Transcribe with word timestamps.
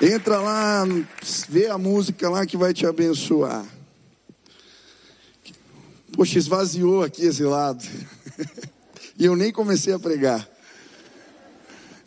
Entra 0.00 0.38
lá, 0.38 0.84
vê 1.48 1.66
a 1.66 1.76
música 1.76 2.30
lá 2.30 2.46
que 2.46 2.56
vai 2.56 2.72
te 2.72 2.86
abençoar. 2.86 3.66
Poxa, 6.12 6.38
esvaziou 6.38 7.02
aqui 7.02 7.26
esse 7.26 7.42
lado. 7.42 7.84
e 9.18 9.24
eu 9.24 9.34
nem 9.34 9.50
comecei 9.50 9.92
a 9.92 9.98
pregar. 9.98 10.48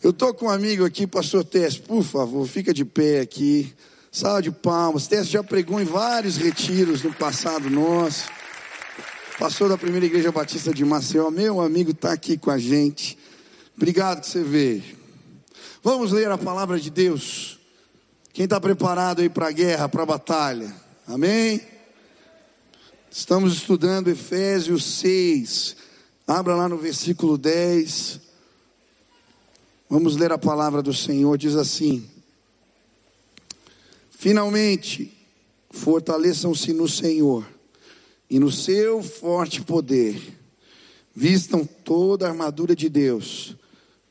Eu 0.02 0.14
tô 0.14 0.34
com 0.34 0.46
um 0.46 0.50
amigo 0.50 0.86
aqui, 0.86 1.06
pastor 1.06 1.44
Tess, 1.44 1.78
por 1.78 2.02
favor, 2.02 2.48
fica 2.48 2.74
de 2.74 2.86
pé 2.86 3.20
aqui. 3.20 3.74
Sala 4.10 4.42
de 4.42 4.52
palmas. 4.52 5.08
Tess 5.08 5.28
já 5.28 5.44
pregou 5.44 5.80
em 5.80 5.86
vários 5.86 6.38
retiros 6.38 7.04
no 7.04 7.14
passado 7.14 7.70
nosso. 7.70 8.30
Pastor 9.38 9.68
da 9.68 9.78
primeira 9.78 10.06
igreja 10.06 10.32
batista 10.32 10.74
de 10.74 10.86
Maceió, 10.86 11.30
meu 11.30 11.60
amigo 11.60 11.92
está 11.92 12.14
aqui 12.14 12.38
com 12.38 12.52
a 12.52 12.58
gente. 12.58 13.18
Obrigado 13.76 14.22
que 14.22 14.30
você 14.30 14.44
veio. 14.44 14.84
Vamos 15.84 16.12
ler 16.12 16.32
a 16.32 16.38
palavra 16.38 16.80
de 16.80 16.90
Deus. 16.90 17.61
Quem 18.34 18.46
está 18.46 18.62
preparado 18.62 19.22
aí 19.22 19.30
para 19.30 19.48
a 19.48 19.52
guerra, 19.52 19.90
para 19.90 20.04
a 20.04 20.06
batalha? 20.06 20.74
Amém? 21.06 21.60
Estamos 23.10 23.54
estudando 23.54 24.08
Efésios 24.08 24.86
6. 24.86 25.76
Abra 26.26 26.56
lá 26.56 26.70
no 26.70 26.78
versículo 26.78 27.38
10. 27.38 28.22
Vamos 29.90 30.16
ler 30.16 30.32
a 30.32 30.38
palavra 30.38 30.82
do 30.82 30.94
Senhor. 30.94 31.38
Diz 31.38 31.58
assim: 31.58 32.10
Finalmente, 34.12 35.14
fortaleçam-se 35.70 36.72
no 36.72 36.88
Senhor 36.88 37.46
e 38.30 38.40
no 38.40 38.50
seu 38.50 39.04
forte 39.04 39.62
poder. 39.62 40.40
Vistam 41.14 41.66
toda 41.66 42.28
a 42.28 42.30
armadura 42.30 42.78
de 42.78 42.88
Deus 42.88 43.58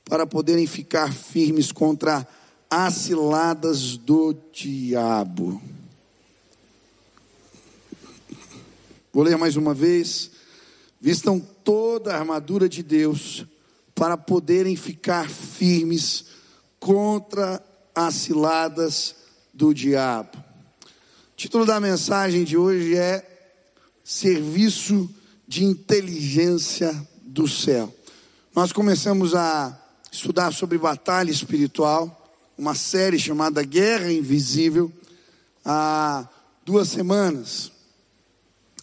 para 0.05 0.27
poderem 0.27 0.67
ficar 0.67 1.11
firmes 1.11 1.73
contra 1.73 2.19
a 2.19 2.27
as 2.71 2.95
ciladas 2.95 3.97
do 3.97 4.33
diabo. 4.53 5.61
Vou 9.13 9.25
ler 9.25 9.37
mais 9.37 9.57
uma 9.57 9.75
vez. 9.75 10.31
Vistam 11.01 11.41
toda 11.41 12.15
a 12.15 12.19
armadura 12.19 12.69
de 12.69 12.83
Deus 12.83 13.45
para 13.93 14.17
poderem 14.17 14.77
ficar 14.77 15.29
firmes 15.29 16.27
contra 16.79 17.61
as 17.93 18.15
ciladas 18.15 19.17
do 19.53 19.75
diabo. 19.75 20.39
O 20.39 21.37
título 21.37 21.67
da 21.67 21.81
mensagem 21.81 22.45
de 22.45 22.57
hoje 22.57 22.95
é 22.95 23.27
Serviço 24.05 25.13
de 25.49 25.65
Inteligência 25.65 26.95
do 27.23 27.49
Céu. 27.49 27.93
Nós 28.55 28.73
começamos 28.73 29.35
a 29.35 29.77
estudar 30.13 30.53
sobre 30.53 30.79
batalha 30.79 31.31
espiritual 31.31 32.20
uma 32.61 32.75
série 32.75 33.19
chamada 33.19 33.63
Guerra 33.63 34.13
Invisível 34.13 34.93
há 35.65 36.29
duas 36.63 36.89
semanas. 36.89 37.73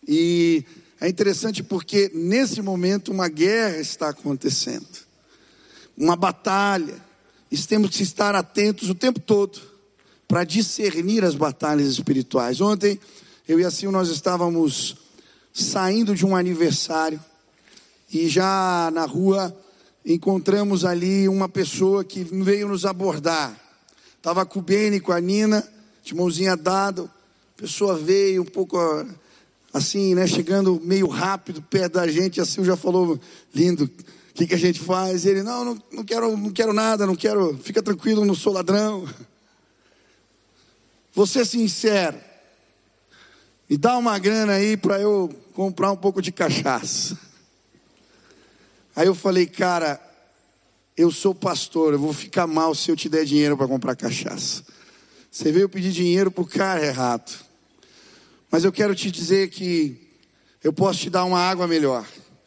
E 0.07 0.65
é 0.99 1.07
interessante 1.07 1.61
porque 1.61 2.09
nesse 2.11 2.59
momento 2.59 3.11
uma 3.11 3.27
guerra 3.27 3.77
está 3.77 4.09
acontecendo, 4.09 4.87
uma 5.95 6.15
batalha. 6.15 6.95
E 7.51 7.57
temos 7.59 7.91
que 7.91 8.01
estar 8.01 8.33
atentos 8.33 8.89
o 8.89 8.95
tempo 8.95 9.19
todo 9.19 9.61
para 10.27 10.43
discernir 10.43 11.23
as 11.23 11.35
batalhas 11.35 11.87
espirituais. 11.89 12.59
Ontem 12.59 12.99
eu 13.47 13.59
e 13.59 13.63
assim 13.63 13.85
nós 13.91 14.09
estávamos 14.09 14.97
saindo 15.53 16.15
de 16.15 16.25
um 16.25 16.35
aniversário 16.35 17.23
e 18.11 18.27
já 18.27 18.89
na 18.91 19.05
rua 19.05 19.55
encontramos 20.03 20.83
ali 20.83 21.29
uma 21.29 21.47
pessoa 21.47 22.03
que 22.03 22.23
veio 22.23 22.67
nos 22.69 22.83
abordar. 22.83 23.66
Estava 24.17 24.45
com 24.45 24.59
o 24.59 24.61
Beni, 24.61 24.99
com 24.99 25.11
a 25.11 25.21
Nina, 25.21 25.67
de 26.03 26.15
mãozinha 26.15 26.57
dada. 26.57 27.03
A 27.03 27.61
pessoa 27.61 27.95
veio 27.97 28.41
um 28.41 28.45
pouco 28.45 28.77
assim, 29.73 30.15
né? 30.15 30.27
Chegando 30.27 30.81
meio 30.83 31.07
rápido 31.07 31.61
perto 31.61 31.93
da 31.93 32.07
gente. 32.07 32.41
Assim 32.41 32.63
já 32.63 32.75
falou, 32.75 33.19
lindo, 33.53 33.85
o 33.85 34.33
que, 34.33 34.47
que 34.47 34.55
a 34.55 34.59
gente 34.59 34.79
faz? 34.79 35.25
E 35.25 35.29
ele, 35.29 35.43
não, 35.43 35.63
não, 35.63 35.81
não, 35.91 36.03
quero, 36.03 36.35
não 36.35 36.51
quero 36.51 36.73
nada, 36.73 37.05
não 37.05 37.15
quero, 37.15 37.57
fica 37.57 37.81
tranquilo, 37.81 38.25
não 38.25 38.35
sou 38.35 38.53
ladrão. 38.53 39.07
Ser 41.25 41.45
sincero. 41.45 42.17
Me 43.67 43.75
dá 43.75 43.97
uma 43.97 44.19
grana 44.19 44.53
aí 44.53 44.77
para 44.77 44.99
eu 45.01 45.29
comprar 45.53 45.91
um 45.91 45.97
pouco 45.97 46.21
de 46.21 46.31
cachaça. 46.31 47.17
Aí 48.95 49.07
eu 49.07 49.15
falei, 49.15 49.45
cara, 49.45 49.99
eu 50.97 51.11
sou 51.11 51.35
pastor, 51.35 51.93
eu 51.93 51.99
vou 51.99 52.11
ficar 52.11 52.47
mal 52.47 52.73
se 52.73 52.89
eu 52.89 52.95
te 52.95 53.07
der 53.07 53.23
dinheiro 53.23 53.55
para 53.55 53.67
comprar 53.67 53.95
cachaça. 53.95 54.63
Você 55.29 55.51
veio 55.51 55.69
pedir 55.69 55.91
dinheiro 55.91 56.31
para 56.31 56.41
o 56.41 56.47
cara 56.47 56.83
errado. 56.83 57.31
Mas 58.49 58.63
eu 58.63 58.71
quero 58.71 58.95
te 58.95 59.11
dizer 59.11 59.49
que 59.49 59.95
eu 60.63 60.73
posso 60.73 60.99
te 60.99 61.09
dar 61.11 61.23
uma 61.25 61.39
água 61.39 61.67
melhor. 61.67 62.03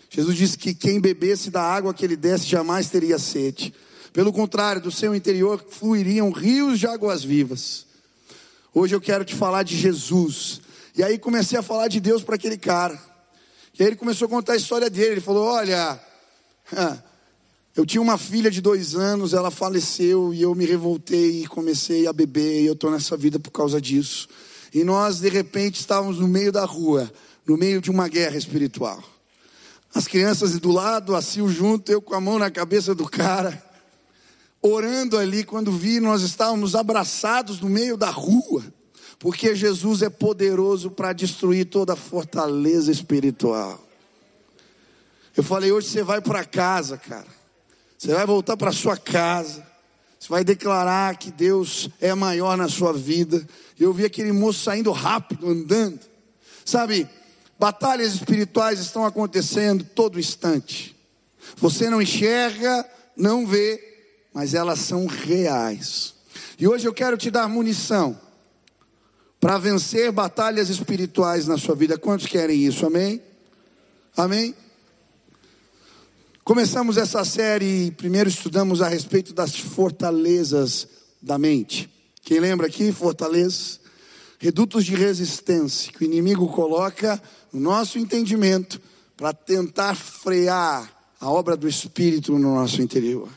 Jesus 0.09 0.37
disse 0.37 0.59
que 0.59 0.75
quem 0.75 1.01
bebesse 1.01 1.49
da 1.49 1.63
água 1.63 1.95
que 1.95 2.05
ele 2.05 2.17
desse 2.17 2.47
jamais 2.47 2.91
teria 2.91 3.21
sede. 3.21 3.73
Pelo 4.13 4.33
contrário, 4.33 4.83
do 4.83 4.91
seu 4.91 5.15
interior 5.15 5.65
fluiriam 5.71 6.33
rios 6.33 6.81
de 6.81 6.89
águas 6.89 7.23
vivas. 7.23 7.87
Hoje 8.75 8.97
eu 8.97 9.01
quero 9.01 9.25
te 9.25 9.37
falar 9.37 9.63
de 9.63 9.77
Jesus. 9.77 10.61
E 10.97 11.05
aí 11.05 11.17
comecei 11.17 11.57
a 11.57 11.63
falar 11.63 11.87
de 11.87 12.01
Deus 12.01 12.25
para 12.25 12.35
aquele 12.35 12.59
cara. 12.59 13.01
E 13.79 13.83
aí 13.85 13.91
ele 13.91 13.97
começou 13.97 14.27
a 14.27 14.29
contar 14.29 14.55
a 14.55 14.57
história 14.57 14.91
dele. 14.91 15.13
Ele 15.13 15.21
falou: 15.21 15.47
Olha, 15.47 16.01
eu 17.77 17.87
tinha 17.87 18.03
uma 18.03 18.19
filha 18.19 18.51
de 18.51 18.61
dois 18.61 18.97
anos, 18.97 19.33
ela 19.33 19.51
faleceu 19.51 20.35
e 20.35 20.43
eu 20.43 20.55
me 20.55 20.67
revoltei 20.67 21.43
e 21.43 21.47
comecei 21.47 22.07
a 22.07 22.13
beber. 22.13 22.63
E 22.63 22.67
eu 22.67 22.73
estou 22.73 22.91
nessa 22.91 23.17
vida 23.17 23.39
por 23.39 23.53
causa 23.53 23.81
disso. 23.81 24.29
E 24.75 24.83
nós, 24.83 25.21
de 25.21 25.29
repente, 25.29 25.81
estávamos 25.81 26.19
no 26.19 26.27
meio 26.27 26.51
da 26.51 26.65
rua, 26.65 27.11
no 27.47 27.57
meio 27.57 27.81
de 27.81 27.91
uma 27.91 28.09
guerra 28.09 28.37
espiritual. 28.37 29.03
As 29.95 30.09
crianças 30.09 30.59
do 30.59 30.71
lado, 30.71 31.15
assim 31.15 31.47
junto, 31.49 31.91
eu 31.91 32.03
com 32.03 32.15
a 32.15 32.21
mão 32.21 32.39
na 32.39 32.51
cabeça 32.51 32.95
do 32.95 33.09
cara, 33.09 33.63
orando 34.61 35.17
ali. 35.17 35.45
Quando 35.45 35.71
vi, 35.71 36.01
nós 36.01 36.23
estávamos 36.23 36.75
abraçados 36.75 37.61
no 37.61 37.69
meio 37.69 37.97
da 37.97 38.11
rua, 38.11 38.65
porque 39.19 39.55
Jesus 39.55 40.03
é 40.03 40.11
poderoso 40.11 40.91
para 40.91 41.13
destruir 41.13 41.67
toda 41.67 41.93
a 41.93 41.97
fortaleza 41.97 42.91
espiritual. 42.91 43.81
Eu 45.37 45.45
falei, 45.45 45.71
hoje 45.71 45.89
você 45.89 46.03
vai 46.03 46.21
para 46.21 46.45
casa, 46.45 46.97
cara. 46.97 47.40
Você 48.01 48.15
vai 48.15 48.25
voltar 48.25 48.57
para 48.57 48.73
sua 48.73 48.97
casa. 48.97 49.63
Você 50.19 50.29
vai 50.31 50.43
declarar 50.43 51.19
que 51.19 51.31
Deus 51.31 51.91
é 52.01 52.15
maior 52.15 52.57
na 52.57 52.67
sua 52.67 52.95
vida. 52.95 53.47
Eu 53.79 53.93
vi 53.93 54.07
aquele 54.07 54.33
moço 54.33 54.65
saindo 54.65 54.91
rápido, 54.91 55.47
andando. 55.47 56.01
Sabe, 56.65 57.07
batalhas 57.59 58.15
espirituais 58.15 58.81
estão 58.81 59.05
acontecendo 59.05 59.85
todo 59.85 60.19
instante. 60.19 60.97
Você 61.59 61.91
não 61.91 62.01
enxerga, 62.01 62.89
não 63.15 63.47
vê, 63.47 63.79
mas 64.33 64.55
elas 64.55 64.79
são 64.79 65.05
reais. 65.05 66.15
E 66.59 66.67
hoje 66.67 66.89
eu 66.89 66.95
quero 66.95 67.19
te 67.19 67.31
dar 67.31 67.47
munição 67.51 68.19
para 69.39 69.59
vencer 69.59 70.11
batalhas 70.11 70.71
espirituais 70.71 71.47
na 71.47 71.59
sua 71.59 71.75
vida. 71.75 71.99
Quantos 71.99 72.27
querem 72.27 72.65
isso? 72.65 72.87
Amém? 72.87 73.21
Amém? 74.17 74.55
Começamos 76.51 76.97
essa 76.97 77.25
série 77.25 77.87
e 77.87 77.91
primeiro 77.93 78.29
estudamos 78.29 78.83
a 78.83 78.89
respeito 78.89 79.33
das 79.33 79.55
fortalezas 79.55 80.89
da 81.23 81.39
mente. 81.39 81.89
Quem 82.23 82.41
lembra 82.41 82.67
aqui? 82.67 82.91
Fortalezas, 82.91 83.79
redutos 84.37 84.85
de 84.85 84.97
resistência 84.97 85.93
que 85.93 86.03
o 86.03 86.05
inimigo 86.05 86.49
coloca 86.49 87.23
no 87.53 87.61
nosso 87.61 88.01
entendimento 88.01 88.81
para 89.17 89.33
tentar 89.33 89.95
frear 89.95 90.93
a 91.21 91.31
obra 91.31 91.57
do 91.57 91.69
Espírito 91.69 92.33
no 92.33 92.57
nosso 92.57 92.83
interior. 92.83 93.29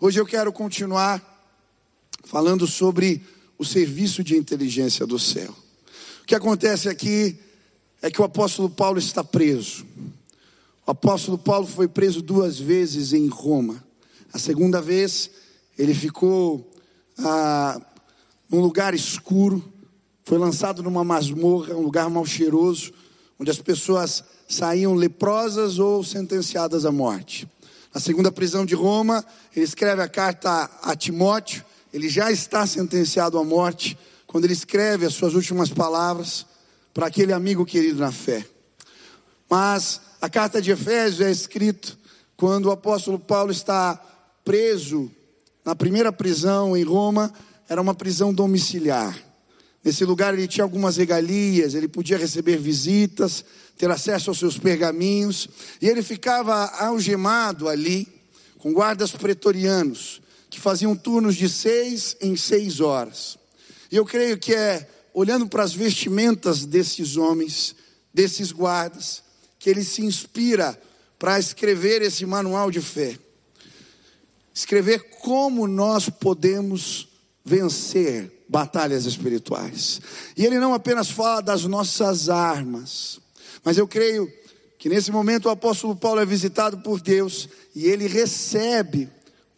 Hoje 0.00 0.18
eu 0.18 0.24
quero 0.24 0.50
continuar 0.50 1.22
falando 2.24 2.66
sobre 2.66 3.20
o 3.58 3.66
serviço 3.66 4.24
de 4.24 4.34
inteligência 4.34 5.06
do 5.06 5.18
céu. 5.18 5.54
O 6.22 6.24
que 6.24 6.34
acontece 6.34 6.88
aqui 6.88 7.38
é 8.00 8.10
que 8.10 8.22
o 8.22 8.24
apóstolo 8.24 8.70
Paulo 8.70 8.98
está 8.98 9.22
preso. 9.22 9.84
O 10.86 10.92
apóstolo 10.92 11.36
Paulo 11.36 11.66
foi 11.66 11.88
preso 11.88 12.22
duas 12.22 12.60
vezes 12.60 13.12
em 13.12 13.26
Roma. 13.26 13.84
A 14.32 14.38
segunda 14.38 14.80
vez, 14.80 15.28
ele 15.76 15.92
ficou 15.92 16.70
ah, 17.18 17.80
num 18.48 18.60
lugar 18.60 18.94
escuro, 18.94 19.64
foi 20.22 20.38
lançado 20.38 20.84
numa 20.84 21.02
masmorra, 21.02 21.74
um 21.74 21.82
lugar 21.82 22.08
mal 22.08 22.24
cheiroso, 22.24 22.92
onde 23.36 23.50
as 23.50 23.58
pessoas 23.58 24.22
saíam 24.48 24.94
leprosas 24.94 25.80
ou 25.80 26.04
sentenciadas 26.04 26.86
à 26.86 26.92
morte. 26.92 27.48
Na 27.92 28.00
segunda 28.00 28.30
prisão 28.30 28.64
de 28.64 28.76
Roma, 28.76 29.24
ele 29.56 29.64
escreve 29.64 30.02
a 30.02 30.08
carta 30.08 30.70
a 30.82 30.94
Timóteo, 30.94 31.64
ele 31.92 32.08
já 32.08 32.30
está 32.30 32.64
sentenciado 32.64 33.36
à 33.38 33.42
morte, 33.42 33.98
quando 34.24 34.44
ele 34.44 34.52
escreve 34.52 35.04
as 35.04 35.14
suas 35.14 35.34
últimas 35.34 35.68
palavras 35.68 36.46
para 36.94 37.08
aquele 37.08 37.32
amigo 37.32 37.66
querido 37.66 37.98
na 37.98 38.12
fé. 38.12 38.46
Mas 39.50 40.05
a 40.26 40.28
carta 40.28 40.60
de 40.60 40.72
Efésios 40.72 41.20
é 41.20 41.30
escrita 41.30 41.96
quando 42.36 42.66
o 42.66 42.72
apóstolo 42.72 43.16
Paulo 43.16 43.52
está 43.52 43.94
preso 44.44 45.08
na 45.64 45.76
primeira 45.76 46.10
prisão 46.12 46.76
em 46.76 46.82
Roma 46.82 47.32
era 47.68 47.80
uma 47.80 47.94
prisão 47.94 48.34
domiciliar. 48.34 49.16
Nesse 49.84 50.04
lugar 50.04 50.34
ele 50.34 50.48
tinha 50.48 50.64
algumas 50.64 50.96
regalias, 50.96 51.74
ele 51.74 51.86
podia 51.86 52.18
receber 52.18 52.56
visitas, 52.56 53.44
ter 53.78 53.88
acesso 53.88 54.28
aos 54.28 54.40
seus 54.40 54.58
pergaminhos, 54.58 55.48
e 55.80 55.88
ele 55.88 56.02
ficava 56.02 56.72
algemado 56.76 57.68
ali, 57.68 58.08
com 58.58 58.72
guardas 58.72 59.12
pretorianos, 59.12 60.20
que 60.50 60.58
faziam 60.58 60.96
turnos 60.96 61.36
de 61.36 61.48
seis 61.48 62.16
em 62.20 62.34
seis 62.34 62.80
horas. 62.80 63.38
E 63.92 63.94
eu 63.94 64.04
creio 64.04 64.36
que 64.36 64.52
é 64.52 64.90
olhando 65.14 65.46
para 65.46 65.62
as 65.62 65.72
vestimentas 65.72 66.66
desses 66.66 67.16
homens, 67.16 67.76
desses 68.12 68.50
guardas, 68.50 69.24
que 69.66 69.70
ele 69.70 69.82
se 69.82 70.00
inspira 70.00 70.80
para 71.18 71.40
escrever 71.40 72.00
esse 72.00 72.24
manual 72.24 72.70
de 72.70 72.80
fé. 72.80 73.18
Escrever 74.54 75.18
como 75.22 75.66
nós 75.66 76.08
podemos 76.08 77.08
vencer 77.44 78.44
batalhas 78.48 79.06
espirituais. 79.06 80.00
E 80.36 80.46
ele 80.46 80.60
não 80.60 80.72
apenas 80.72 81.10
fala 81.10 81.40
das 81.40 81.64
nossas 81.64 82.28
armas, 82.28 83.18
mas 83.64 83.76
eu 83.76 83.88
creio 83.88 84.32
que 84.78 84.88
nesse 84.88 85.10
momento 85.10 85.46
o 85.46 85.50
apóstolo 85.50 85.96
Paulo 85.96 86.20
é 86.20 86.24
visitado 86.24 86.78
por 86.78 87.00
Deus 87.00 87.48
e 87.74 87.86
ele 87.86 88.06
recebe 88.06 89.08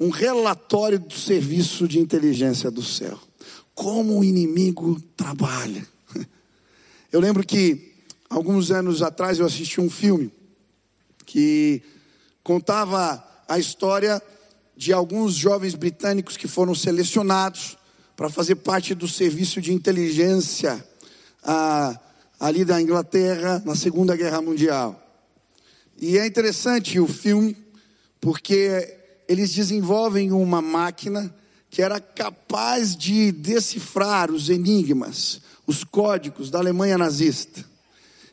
um 0.00 0.08
relatório 0.08 0.98
do 0.98 1.12
serviço 1.12 1.86
de 1.86 1.98
inteligência 1.98 2.70
do 2.70 2.82
céu. 2.82 3.20
Como 3.74 4.18
o 4.18 4.24
inimigo 4.24 4.98
trabalha. 5.14 5.86
Eu 7.12 7.20
lembro 7.20 7.44
que 7.44 7.88
alguns 8.28 8.70
anos 8.70 9.02
atrás 9.02 9.38
eu 9.38 9.46
assisti 9.46 9.80
um 9.80 9.90
filme 9.90 10.32
que 11.24 11.82
contava 12.42 13.22
a 13.46 13.58
história 13.58 14.22
de 14.76 14.92
alguns 14.92 15.34
jovens 15.34 15.74
britânicos 15.74 16.36
que 16.36 16.46
foram 16.46 16.74
selecionados 16.74 17.76
para 18.16 18.28
fazer 18.28 18.56
parte 18.56 18.94
do 18.94 19.08
serviço 19.08 19.60
de 19.60 19.72
inteligência 19.72 20.84
ah, 21.42 21.98
ali 22.38 22.64
da 22.64 22.80
Inglaterra 22.80 23.62
na 23.64 23.74
Segunda 23.74 24.16
Guerra 24.16 24.40
Mundial. 24.40 25.00
E 26.00 26.16
é 26.16 26.26
interessante 26.26 27.00
o 27.00 27.08
filme, 27.08 27.56
porque 28.20 28.96
eles 29.28 29.52
desenvolvem 29.52 30.32
uma 30.32 30.62
máquina 30.62 31.34
que 31.70 31.82
era 31.82 32.00
capaz 32.00 32.96
de 32.96 33.30
decifrar 33.32 34.30
os 34.30 34.48
enigmas, 34.48 35.40
os 35.66 35.84
códigos 35.84 36.50
da 36.50 36.58
Alemanha 36.58 36.96
nazista. 36.96 37.64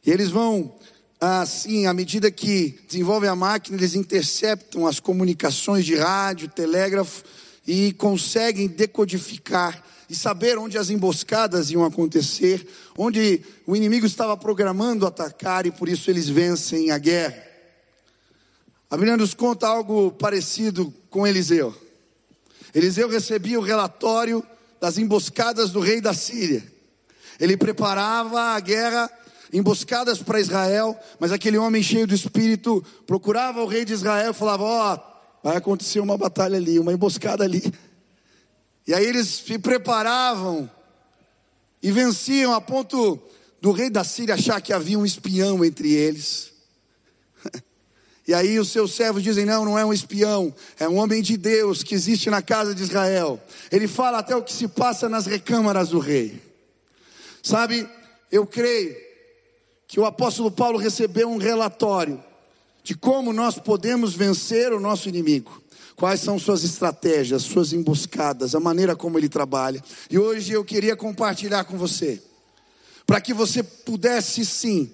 E 0.06 0.12
eles 0.12 0.30
vão, 0.30 0.74
assim, 1.20 1.88
à 1.88 1.94
medida 1.94 2.30
que 2.30 2.80
desenvolvem 2.88 3.30
a 3.30 3.36
máquina, 3.36 3.78
eles 3.78 3.96
interceptam 3.96 4.86
as 4.86 5.00
comunicações 5.00 5.86
de 5.86 5.96
rádio, 5.96 6.48
telégrafo 6.48 7.24
e 7.66 7.94
conseguem 7.94 8.68
decodificar 8.68 9.84
e 10.08 10.16
saber 10.16 10.58
onde 10.58 10.78
as 10.78 10.90
emboscadas 10.90 11.72
iam 11.72 11.84
acontecer, 11.84 12.68
onde 12.96 13.42
o 13.66 13.76
inimigo 13.76 14.06
estava 14.06 14.38
programando 14.38 15.08
atacar 15.08 15.66
e 15.66 15.72
por 15.72 15.90
isso 15.90 16.12
eles 16.12 16.30
vencem 16.30 16.92
a 16.92 16.98
guerra. 16.98 17.44
A 18.90 18.96
Bíblia 18.96 19.18
nos 19.18 19.34
conta 19.34 19.68
algo 19.68 20.12
parecido 20.12 20.94
com 21.10 21.26
Eliseu. 21.26 21.76
Eliseu 22.74 23.10
recebia 23.10 23.60
o 23.60 23.64
relatório 23.64 24.46
das 24.80 25.00
emboscadas 25.00 25.72
do 25.72 25.80
rei 25.80 26.00
da 26.00 26.14
Síria. 26.14 26.64
Ele 27.40 27.58
preparava 27.58 28.40
a 28.40 28.60
guerra, 28.60 29.10
emboscadas 29.52 30.22
para 30.22 30.40
Israel, 30.40 30.98
mas 31.20 31.32
aquele 31.32 31.58
homem 31.58 31.82
cheio 31.84 32.08
do 32.08 32.16
espírito 32.16 32.84
procurava 33.06 33.62
o 33.62 33.68
rei 33.68 33.86
de 33.86 33.94
Israel 33.94 34.32
e 34.32 34.34
falava: 34.34 34.64
Ó, 34.64 34.94
oh, 34.94 35.48
vai 35.48 35.58
acontecer 35.58 36.00
uma 36.00 36.18
batalha 36.18 36.58
ali, 36.58 36.80
uma 36.80 36.94
emboscada 36.94 37.44
ali. 37.44 37.74
E 38.88 38.94
aí 38.94 39.06
eles 39.06 39.28
se 39.28 39.58
preparavam 39.58 40.70
e 41.82 41.92
venciam 41.92 42.54
a 42.54 42.62
ponto 42.62 43.20
do 43.62 43.72
rei 43.72 43.90
da 43.90 44.04
Síria 44.04 44.36
achar 44.36 44.62
que 44.62 44.74
havia 44.74 44.98
um 44.98 45.06
espião 45.06 45.64
entre 45.64 45.92
eles. 45.94 46.52
E 48.28 48.34
aí 48.34 48.58
os 48.58 48.70
seus 48.72 48.96
servos 48.96 49.22
dizem: 49.22 49.46
não, 49.46 49.64
não 49.64 49.78
é 49.78 49.86
um 49.86 49.94
espião, 49.94 50.52
é 50.80 50.90
um 50.90 50.98
homem 50.98 51.22
de 51.22 51.38
Deus 51.38 51.84
que 51.84 51.94
existe 51.94 52.28
na 52.28 52.42
casa 52.42 52.74
de 52.74 52.82
Israel. 52.82 53.40
Ele 53.72 53.88
fala 53.88 54.18
até 54.18 54.36
o 54.36 54.42
que 54.42 54.52
se 54.52 54.68
passa 54.68 55.08
nas 55.08 55.28
recâmaras 55.28 55.90
do 55.90 56.00
rei. 56.00 56.42
Sabe, 57.44 57.88
eu 58.32 58.48
creio 58.48 59.05
que 59.88 60.00
o 60.00 60.06
apóstolo 60.06 60.52
Paulo 60.52 60.78
recebeu 60.78 61.30
um 61.30 61.38
relatório 61.38 62.24
de 62.84 62.96
como 62.96 63.34
nós 63.34 63.58
podemos 63.58 64.14
vencer 64.14 64.72
o 64.72 64.80
nosso 64.80 65.10
inimigo. 65.10 65.62
Quais 65.96 66.20
são 66.20 66.38
suas 66.38 66.64
estratégias, 66.64 67.44
suas 67.44 67.72
emboscadas, 67.72 68.54
a 68.54 68.60
maneira 68.60 68.96
como 68.96 69.18
ele 69.18 69.30
trabalha. 69.30 69.82
E 70.10 70.20
hoje 70.20 70.52
eu 70.52 70.64
queria 70.64 70.96
compartilhar 70.96 71.64
com 71.64 71.78
você, 71.78 72.22
para 73.08 73.22
que 73.22 73.34
você 73.34 73.64
pudesse 73.64 74.46
sim, 74.46 74.92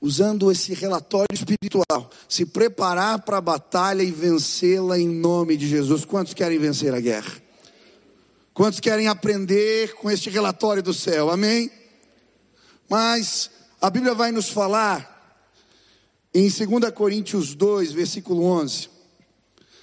usando 0.00 0.50
esse 0.50 0.72
relatório 0.72 1.28
espiritual, 1.34 2.10
se 2.26 2.46
preparar 2.46 3.20
para 3.20 3.36
a 3.36 3.42
batalha 3.42 4.02
e 4.02 4.10
vencê-la 4.10 4.98
em 4.98 5.08
nome 5.08 5.58
de 5.58 5.68
Jesus. 5.68 6.06
Quantos 6.06 6.32
querem 6.32 6.58
vencer 6.58 6.94
a 6.94 7.00
guerra? 7.00 7.32
Quantos 8.54 8.80
querem 8.80 9.08
aprender 9.08 9.94
com 9.96 10.10
este 10.10 10.30
relatório 10.30 10.82
do 10.82 10.94
céu? 10.94 11.30
Amém? 11.30 11.70
Mas 12.88 13.50
a 13.80 13.88
Bíblia 13.88 14.14
vai 14.14 14.30
nos 14.30 14.50
falar 14.50 15.18
em 16.34 16.48
2 16.48 16.92
Coríntios 16.92 17.54
2, 17.54 17.92
versículo 17.92 18.44
11, 18.44 18.90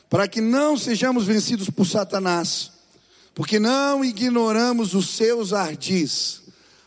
para 0.07 0.27
que 0.27 0.39
não 0.39 0.77
sejamos 0.77 1.25
vencidos 1.25 1.69
por 1.69 1.85
Satanás, 1.85 2.71
porque 3.33 3.59
não 3.59 4.05
ignoramos 4.05 4.93
os 4.93 5.09
seus 5.09 5.51
ardis. 5.51 6.43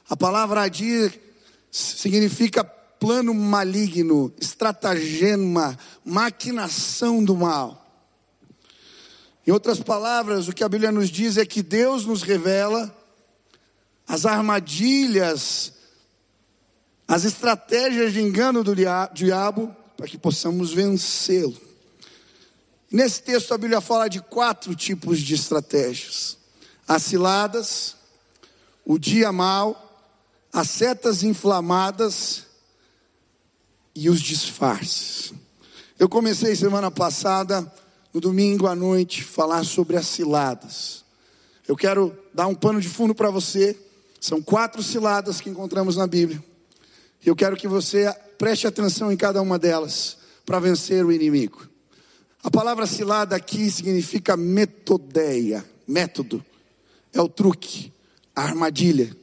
A 0.09 0.17
palavra 0.17 0.61
ardir 0.61 1.21
significa 1.71 2.63
plano 2.63 3.35
maligno, 3.35 4.33
estratagema, 4.41 5.77
maquinação 6.05 7.25
do 7.25 7.37
mal. 7.37 7.77
Em 9.47 9.51
outras 9.51 9.81
palavras, 9.81 10.47
o 10.47 10.53
que 10.53 10.63
a 10.63 10.69
Bíblia 10.69 10.93
nos 10.93 11.09
diz 11.11 11.37
é 11.37 11.45
que 11.45 11.63
Deus 11.63 12.07
nos 12.07 12.23
revela 12.23 12.95
as 14.07 14.25
armadilhas 14.27 15.73
as 17.11 17.25
estratégias 17.25 18.13
de 18.13 18.21
engano 18.21 18.63
do 18.63 18.73
diabo 19.13 19.75
para 19.97 20.07
que 20.07 20.17
possamos 20.17 20.73
vencê-lo. 20.73 21.61
Nesse 22.89 23.21
texto 23.21 23.53
a 23.53 23.59
Bíblia 23.59 23.81
fala 23.81 24.07
de 24.07 24.21
quatro 24.21 24.77
tipos 24.77 25.19
de 25.19 25.35
estratégias: 25.35 26.39
as 26.87 27.03
ciladas, 27.03 27.97
o 28.87 28.97
dia 28.97 29.33
mal, 29.33 30.09
as 30.53 30.71
setas 30.71 31.25
inflamadas 31.25 32.47
e 33.93 34.09
os 34.09 34.21
disfarces. 34.21 35.33
Eu 35.99 36.09
comecei 36.09 36.55
semana 36.55 36.93
passada, 36.93 37.61
no 38.15 38.21
domingo 38.21 38.69
à 38.69 38.77
noite, 38.77 39.25
falar 39.25 39.65
sobre 39.65 39.97
as 39.97 40.07
ciladas. 40.07 41.05
Eu 41.67 41.75
quero 41.75 42.17
dar 42.33 42.47
um 42.47 42.55
pano 42.55 42.81
de 42.81 42.89
fundo 42.89 43.17
para 43.17 43.31
você. 43.31 43.77
São 44.21 44.41
quatro 44.41 44.81
ciladas 44.81 45.41
que 45.41 45.51
encontramos 45.51 45.97
na 45.97 46.07
Bíblia. 46.07 46.51
Eu 47.25 47.37
quero 47.37 47.57
que 47.57 47.69
você 47.69 48.13
preste 48.39 48.67
atenção 48.67 49.13
em 49.13 49.17
cada 49.17 49.43
uma 49.43 49.59
delas 49.59 50.19
para 50.47 50.59
vencer 50.59 51.05
o 51.05 51.13
inimigo. 51.13 51.69
A 52.43 52.51
palavra 52.51 52.87
cilada 52.87 53.37
aqui 53.37 53.71
significa 53.71 54.37
metodeia, 54.37 55.65
método. 55.87 56.45
É 57.13 57.21
o 57.21 57.29
truque, 57.29 57.93
a 58.35 58.43
armadilha 58.43 59.15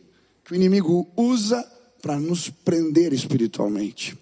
que 0.44 0.54
o 0.54 0.56
inimigo 0.56 1.12
usa 1.18 1.62
para 2.01 2.18
nos 2.20 2.50
prender 2.50 3.12
espiritualmente. 3.12 4.18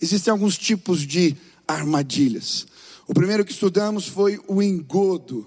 Existem 0.00 0.30
alguns 0.30 0.56
tipos 0.56 1.00
de 1.00 1.36
armadilhas. 1.66 2.66
O 3.08 3.14
primeiro 3.14 3.44
que 3.44 3.52
estudamos 3.52 4.06
foi 4.06 4.40
o 4.46 4.62
engodo. 4.62 5.46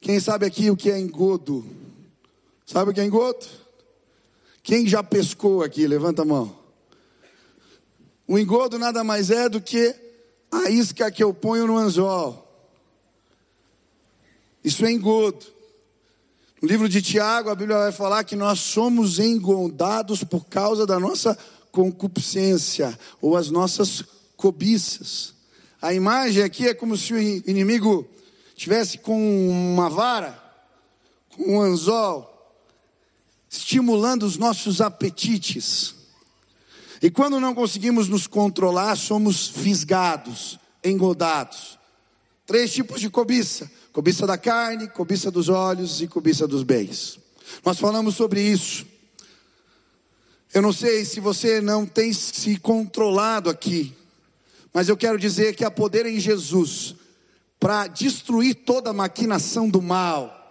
Quem 0.00 0.20
sabe 0.20 0.46
aqui 0.46 0.70
o 0.70 0.76
que 0.76 0.90
é 0.90 0.98
engodo? 0.98 1.66
Sabe 2.66 2.90
o 2.90 2.94
que 2.94 3.00
é 3.00 3.04
engodo? 3.04 3.44
Quem 4.62 4.86
já 4.86 5.02
pescou 5.02 5.62
aqui? 5.62 5.86
Levanta 5.86 6.22
a 6.22 6.24
mão. 6.24 6.63
O 8.26 8.38
engodo 8.38 8.78
nada 8.78 9.04
mais 9.04 9.30
é 9.30 9.48
do 9.48 9.60
que 9.60 9.94
a 10.50 10.70
isca 10.70 11.10
que 11.10 11.22
eu 11.22 11.34
ponho 11.34 11.66
no 11.66 11.76
anzol. 11.76 12.40
Isso 14.62 14.84
é 14.84 14.90
engodo. 14.90 15.44
No 16.62 16.68
livro 16.68 16.88
de 16.88 17.02
Tiago, 17.02 17.50
a 17.50 17.54
Bíblia 17.54 17.76
vai 17.76 17.92
falar 17.92 18.24
que 18.24 18.34
nós 18.34 18.60
somos 18.60 19.18
engodados 19.18 20.24
por 20.24 20.46
causa 20.46 20.86
da 20.86 20.98
nossa 20.98 21.36
concupiscência 21.70 22.98
ou 23.20 23.36
as 23.36 23.50
nossas 23.50 24.02
cobiças. 24.36 25.34
A 25.82 25.92
imagem 25.92 26.42
aqui 26.42 26.66
é 26.66 26.72
como 26.72 26.96
se 26.96 27.12
o 27.12 27.18
inimigo 27.18 28.08
tivesse 28.56 28.96
com 28.96 29.50
uma 29.50 29.90
vara, 29.90 30.42
com 31.36 31.56
um 31.56 31.60
anzol, 31.60 32.30
estimulando 33.50 34.22
os 34.22 34.38
nossos 34.38 34.80
apetites. 34.80 35.94
E 37.04 37.10
quando 37.10 37.38
não 37.38 37.54
conseguimos 37.54 38.08
nos 38.08 38.26
controlar, 38.26 38.96
somos 38.96 39.46
fisgados, 39.46 40.58
engodados. 40.82 41.78
Três 42.46 42.72
tipos 42.72 42.98
de 42.98 43.10
cobiça: 43.10 43.70
Cobiça 43.92 44.26
da 44.26 44.38
carne, 44.38 44.88
cobiça 44.88 45.30
dos 45.30 45.50
olhos 45.50 46.00
e 46.00 46.08
cobiça 46.08 46.48
dos 46.48 46.62
bens. 46.62 47.18
Nós 47.62 47.78
falamos 47.78 48.14
sobre 48.14 48.40
isso. 48.40 48.86
Eu 50.54 50.62
não 50.62 50.72
sei 50.72 51.04
se 51.04 51.20
você 51.20 51.60
não 51.60 51.84
tem 51.84 52.10
se 52.10 52.56
controlado 52.56 53.50
aqui, 53.50 53.94
mas 54.72 54.88
eu 54.88 54.96
quero 54.96 55.18
dizer 55.18 55.54
que 55.54 55.62
há 55.62 55.70
poder 55.70 56.06
em 56.06 56.18
Jesus 56.18 56.94
para 57.60 57.86
destruir 57.86 58.54
toda 58.54 58.88
a 58.88 58.94
maquinação 58.94 59.68
do 59.68 59.82
mal. 59.82 60.43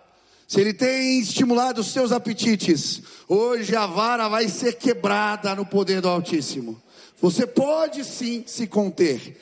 Se 0.54 0.62
ele 0.62 0.72
tem 0.72 1.20
estimulado 1.20 1.82
os 1.82 1.92
seus 1.92 2.12
apetites, 2.12 3.02
hoje 3.28 3.76
a 3.76 3.88
vara 3.88 4.28
vai 4.28 4.48
ser 4.48 4.74
quebrada 4.74 5.56
no 5.56 5.66
poder 5.66 6.00
do 6.00 6.08
Altíssimo. 6.08 6.80
Você 7.20 7.48
pode 7.48 8.06
sim 8.06 8.44
se 8.46 8.68
conter. 8.68 9.36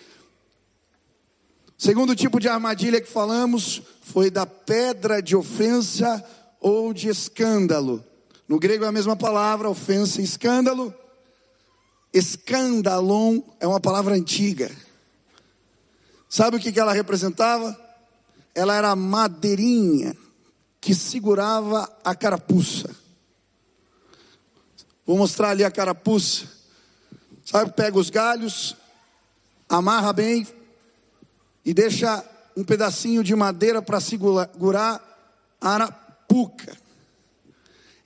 Segundo 1.78 2.16
tipo 2.16 2.40
de 2.40 2.48
armadilha 2.48 3.02
que 3.02 3.12
falamos 3.12 3.82
foi 4.02 4.32
da 4.32 4.46
pedra 4.46 5.22
de 5.22 5.36
ofensa 5.36 6.24
ou 6.62 6.94
de 6.94 7.10
escândalo. 7.10 8.02
No 8.48 8.58
grego 8.58 8.86
é 8.86 8.88
a 8.88 8.94
mesma 8.94 9.18
palavra, 9.18 9.70
ofensa 9.70 10.22
e 10.22 10.24
escândalo. 10.24 10.96
Escandalon 12.14 13.42
é 13.60 13.68
uma 13.68 13.82
palavra 13.82 14.16
antiga. 14.16 14.72
Sabe 16.30 16.56
o 16.56 16.60
que 16.62 16.80
ela 16.80 16.94
representava? 16.94 17.78
Ela 18.56 18.76
era 18.78 18.96
madeirinha 18.96 20.16
que 20.82 20.96
segurava 20.96 21.88
a 22.04 22.16
carapuça. 22.16 22.90
Vou 25.06 25.16
mostrar 25.16 25.52
ali 25.52 25.64
a 25.64 25.70
carapuça. 25.70 26.48
Sabe, 27.46 27.72
pega 27.74 28.00
os 28.00 28.10
galhos, 28.10 28.76
amarra 29.70 30.12
bem 30.12 30.48
e 31.64 31.74
deixa 31.74 32.26
um 32.58 32.64
pedacinho 32.64 33.24
de 33.24 33.36
madeira 33.36 33.82
para 33.82 34.00
segurar 34.00 35.00
a 35.62 35.70
arapuca. 35.70 36.76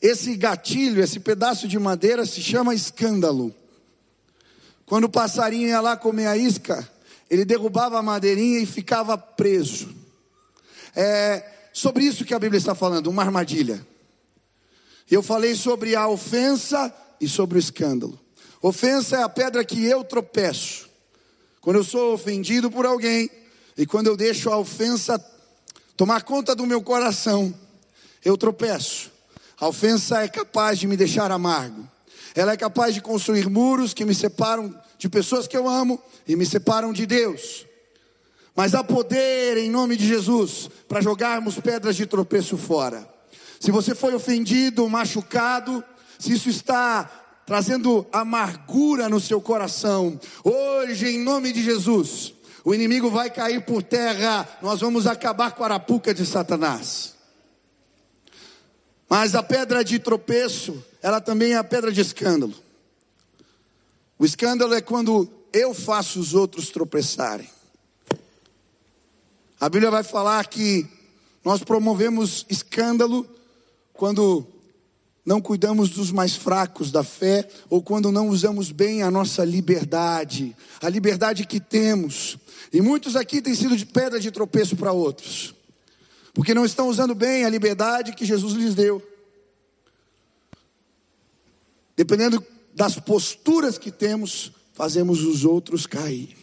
Esse 0.02 0.36
gatilho, 0.36 1.02
esse 1.02 1.20
pedaço 1.20 1.68
de 1.68 1.80
madeira 1.80 2.26
se 2.26 2.42
chama 2.42 2.76
escândalo. 2.76 3.56
Quando 4.86 5.06
o 5.06 5.10
passarinho 5.10 5.70
ia 5.70 5.80
lá 5.80 5.96
comer 5.96 6.28
a 6.28 6.38
isca, 6.38 6.88
ele 7.30 7.46
derrubava 7.46 7.98
a 7.98 8.04
madeirinha 8.04 8.60
e 8.60 8.66
ficava 8.66 9.18
preso. 9.18 9.96
É 10.94 11.55
sobre 11.76 12.06
isso 12.06 12.24
que 12.24 12.34
a 12.34 12.40
Bíblia 12.40 12.58
está 12.58 12.74
falando, 12.74 13.08
uma 13.08 13.22
armadilha. 13.22 13.86
Eu 15.12 15.22
falei 15.22 15.56
sobre 15.56 15.94
a 15.94 16.08
ofensa 16.08 16.92
e 17.20 17.28
sobre 17.28 17.58
o 17.58 17.60
escândalo. 17.60 18.18
Ofensa 18.62 19.18
é 19.18 19.24
a 19.24 19.28
pedra 19.28 19.64
que 19.66 19.86
eu 19.86 20.02
tropeço. 20.02 20.90
Quando 21.60 21.76
eu 21.76 21.84
sou 21.84 22.14
ofendido 22.14 22.72
por 22.72 22.86
alguém 22.86 23.30
e 23.78 23.86
quando 23.86 24.08
eu 24.08 24.16
deixo 24.16 24.50
a 24.50 24.58
ofensa 24.58 25.20
tomar 25.98 26.24
conta 26.24 26.56
do 26.56 26.66
meu 26.66 26.82
coração, 26.82 27.54
eu 28.24 28.38
tropeço. 28.38 29.12
A 29.60 29.68
ofensa 29.68 30.24
é 30.24 30.30
capaz 30.30 30.80
de 30.80 30.88
me 30.88 30.96
deixar 30.96 31.30
amargo. 31.30 31.86
Ela 32.34 32.54
é 32.54 32.58
capaz 32.58 32.94
de 32.94 33.02
construir 33.02 33.50
muros 33.50 33.94
que 33.94 34.06
me 34.06 34.16
separam 34.16 34.74
de 34.98 35.10
pessoas 35.10 35.46
que 35.46 35.58
eu 35.58 35.68
amo 35.68 36.02
e 36.26 36.38
me 36.38 36.46
separam 36.46 36.94
de 36.94 37.06
Deus. 37.06 37.66
Mas 38.56 38.74
há 38.74 38.84
poder 38.84 39.58
em 39.58 39.70
nome 39.70 39.98
de 39.98 40.08
Jesus 40.08 40.70
para 40.88 41.02
jogarmos 41.02 41.60
pedras 41.60 41.96
de 41.96 42.06
tropeço 42.06 42.58
fora. 42.58 43.08
Se 43.60 43.70
você 43.70 43.94
foi 43.94 44.16
ofendido, 44.16 44.88
machucado, 44.88 45.84
se 46.18 46.34
isso 46.34 46.50
está 46.50 47.04
trazendo 47.46 48.08
amargura 48.12 49.10
no 49.10 49.20
seu 49.20 49.42
coração, 49.42 50.20
hoje 50.44 51.08
em 51.08 51.24
nome 51.24 51.52
de 51.52 51.64
Jesus, 51.64 52.34
o 52.64 52.74
inimigo 52.74 53.10
vai 53.10 53.30
cair 53.30 53.64
por 53.64 53.84
terra, 53.84 54.48
nós 54.62 54.80
vamos 54.80 55.06
acabar 55.06 55.52
com 55.52 55.64
a 55.64 55.68
arapuca 55.68 56.14
de 56.14 56.26
Satanás. 56.26 57.14
Mas 59.10 59.36
a 59.36 59.44
pedra 59.44 59.84
de 59.84 60.00
tropeço, 60.00 60.84
ela 61.02 61.22
também 61.22 61.54
é 61.54 61.58
a 61.58 61.64
pedra 61.64 61.92
de 61.92 62.02
escândalo. 62.02 62.56
O 64.18 64.26
escândalo 64.26 64.74
é 64.74 64.82
quando 64.82 65.30
eu 65.54 65.74
faço 65.74 66.20
os 66.20 66.34
outros 66.34 66.70
tropeçarem. 66.70 67.50
A 69.60 69.70
Bíblia 69.70 69.92
vai 69.92 70.04
falar 70.04 70.46
que 70.48 70.88
nós 71.44 71.64
promovemos 71.64 72.46
escândalo 72.50 73.28
quando 73.94 74.46
não 75.26 75.42
cuidamos 75.42 75.90
dos 75.90 76.12
mais 76.12 76.36
fracos 76.36 76.92
da 76.92 77.04
fé 77.04 77.48
ou 77.70 77.82
quando 77.82 78.12
não 78.12 78.30
usamos 78.30 78.72
bem 78.72 79.02
a 79.02 79.10
nossa 79.10 79.44
liberdade, 79.44 80.56
a 80.82 80.90
liberdade 80.90 81.46
que 81.46 81.60
temos. 81.60 82.38
E 82.72 82.82
muitos 82.82 83.16
aqui 83.16 83.42
têm 83.42 83.56
sido 83.56 83.76
de 83.76 83.86
pedra 83.86 84.20
de 84.20 84.32
tropeço 84.32 84.76
para 84.76 84.92
outros 84.92 85.56
porque 86.36 86.54
não 86.54 86.66
estão 86.66 86.90
usando 86.90 87.16
bem 87.16 87.46
a 87.46 87.50
liberdade 87.50 88.14
que 88.14 88.26
Jesus 88.26 88.54
lhes 88.54 88.76
deu. 88.76 89.02
Dependendo 91.96 92.46
das 92.74 93.00
posturas 93.00 93.78
que 93.78 93.90
temos, 93.90 94.52
fazemos 94.74 95.24
os 95.24 95.46
outros 95.46 95.88
cair. 95.88 96.36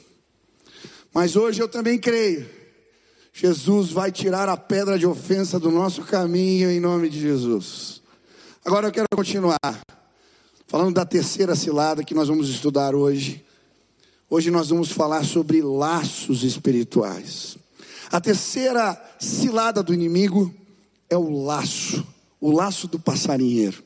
Mas 1.13 1.37
hoje 1.37 1.61
eu 1.61 1.69
também 1.69 1.99
creio. 1.99 2.49
Jesus 3.33 3.91
vai 3.91 4.13
tirar 4.13 4.49
a 4.49 4.59
pedra 4.59 4.99
de 4.99 5.07
ofensa 5.07 5.59
do 5.59 5.71
nosso 5.71 6.03
caminho 6.03 6.71
em 6.71 6.79
nome 6.79 7.09
de 7.09 7.19
Jesus. 7.19 8.03
Agora 8.63 8.89
eu 8.89 8.93
quero 8.93 9.07
continuar 9.17 9.59
falando 10.67 10.95
da 10.95 11.07
terceira 11.07 11.57
cilada 11.57 12.05
que 12.05 12.15
nós 12.15 12.29
vamos 12.29 12.51
estudar 12.51 12.95
hoje. 12.95 13.43
Hoje 14.29 14.51
nós 14.51 14.69
vamos 14.69 14.93
falar 14.93 15.25
sobre 15.25 15.63
laços 15.63 16.45
espirituais. 16.45 17.57
A 18.11 18.21
terceira 18.21 19.03
cilada 19.19 19.83
do 19.83 19.95
inimigo 19.95 20.55
é 21.09 21.17
o 21.17 21.43
laço, 21.43 22.07
o 22.39 22.51
laço 22.51 22.87
do 22.87 23.01
passarinheiro. 23.01 23.83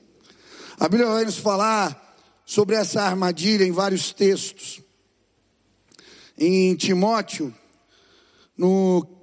A 0.79 0.89
Bíblia 0.89 1.09
vai 1.09 1.25
nos 1.25 1.39
falar 1.39 2.17
sobre 2.45 2.75
essa 2.75 3.01
armadilha 3.03 3.65
em 3.65 3.73
vários 3.73 4.13
textos. 4.13 4.81
Em 6.37 6.75
Timóteo, 6.75 7.55
no 8.59 9.16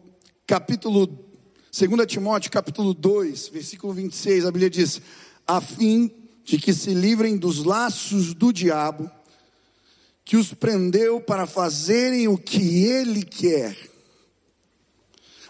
capítulo 0.45 1.07
2 1.07 2.05
Timóteo, 2.05 2.51
capítulo 2.51 2.93
2, 2.93 3.47
versículo 3.47 3.93
26, 3.93 4.45
a 4.45 4.51
Bíblia 4.51 4.69
diz: 4.69 5.01
a 5.47 5.61
fim 5.61 6.11
de 6.43 6.57
que 6.57 6.73
se 6.73 6.93
livrem 6.93 7.37
dos 7.37 7.63
laços 7.63 8.33
do 8.33 8.51
diabo, 8.51 9.09
que 10.25 10.37
os 10.37 10.53
prendeu 10.53 11.21
para 11.21 11.45
fazerem 11.45 12.27
o 12.27 12.37
que 12.37 12.85
ele 12.85 13.23
quer. 13.23 13.75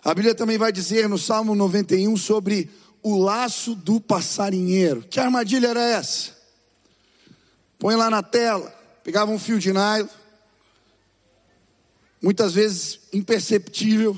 A 0.03 0.13
Bíblia 0.13 0.35
também 0.35 0.57
vai 0.57 0.71
dizer 0.71 1.07
no 1.07 1.17
Salmo 1.17 1.55
91 1.55 2.15
sobre 2.17 2.69
o 3.01 3.17
laço 3.17 3.75
do 3.75 4.00
passarinheiro. 4.00 5.03
Que 5.03 5.19
armadilha 5.19 5.67
era 5.67 5.81
essa? 5.81 6.31
Põe 7.79 7.95
lá 7.95 8.09
na 8.09 8.21
tela, 8.21 8.69
pegava 9.03 9.31
um 9.31 9.39
fio 9.39 9.59
de 9.59 9.71
nylon, 9.71 10.07
muitas 12.21 12.53
vezes 12.53 13.00
imperceptível, 13.12 14.17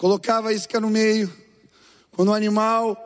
colocava 0.00 0.48
a 0.48 0.52
isca 0.54 0.80
no 0.80 0.88
meio. 0.88 1.30
Quando 2.10 2.30
o 2.30 2.34
animal 2.34 2.96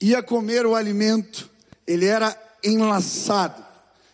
ia 0.00 0.20
comer 0.20 0.66
o 0.66 0.74
alimento, 0.74 1.48
ele 1.86 2.06
era 2.06 2.36
enlaçado. 2.60 3.64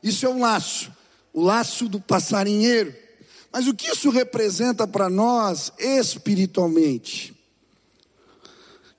Isso 0.02 0.26
é 0.26 0.28
um 0.28 0.38
laço, 0.38 0.92
o 1.32 1.42
laço 1.42 1.88
do 1.88 1.98
passarinheiro. 1.98 2.94
Mas 3.50 3.66
o 3.66 3.74
que 3.74 3.86
isso 3.90 4.10
representa 4.10 4.86
para 4.86 5.08
nós 5.08 5.72
espiritualmente? 5.78 7.34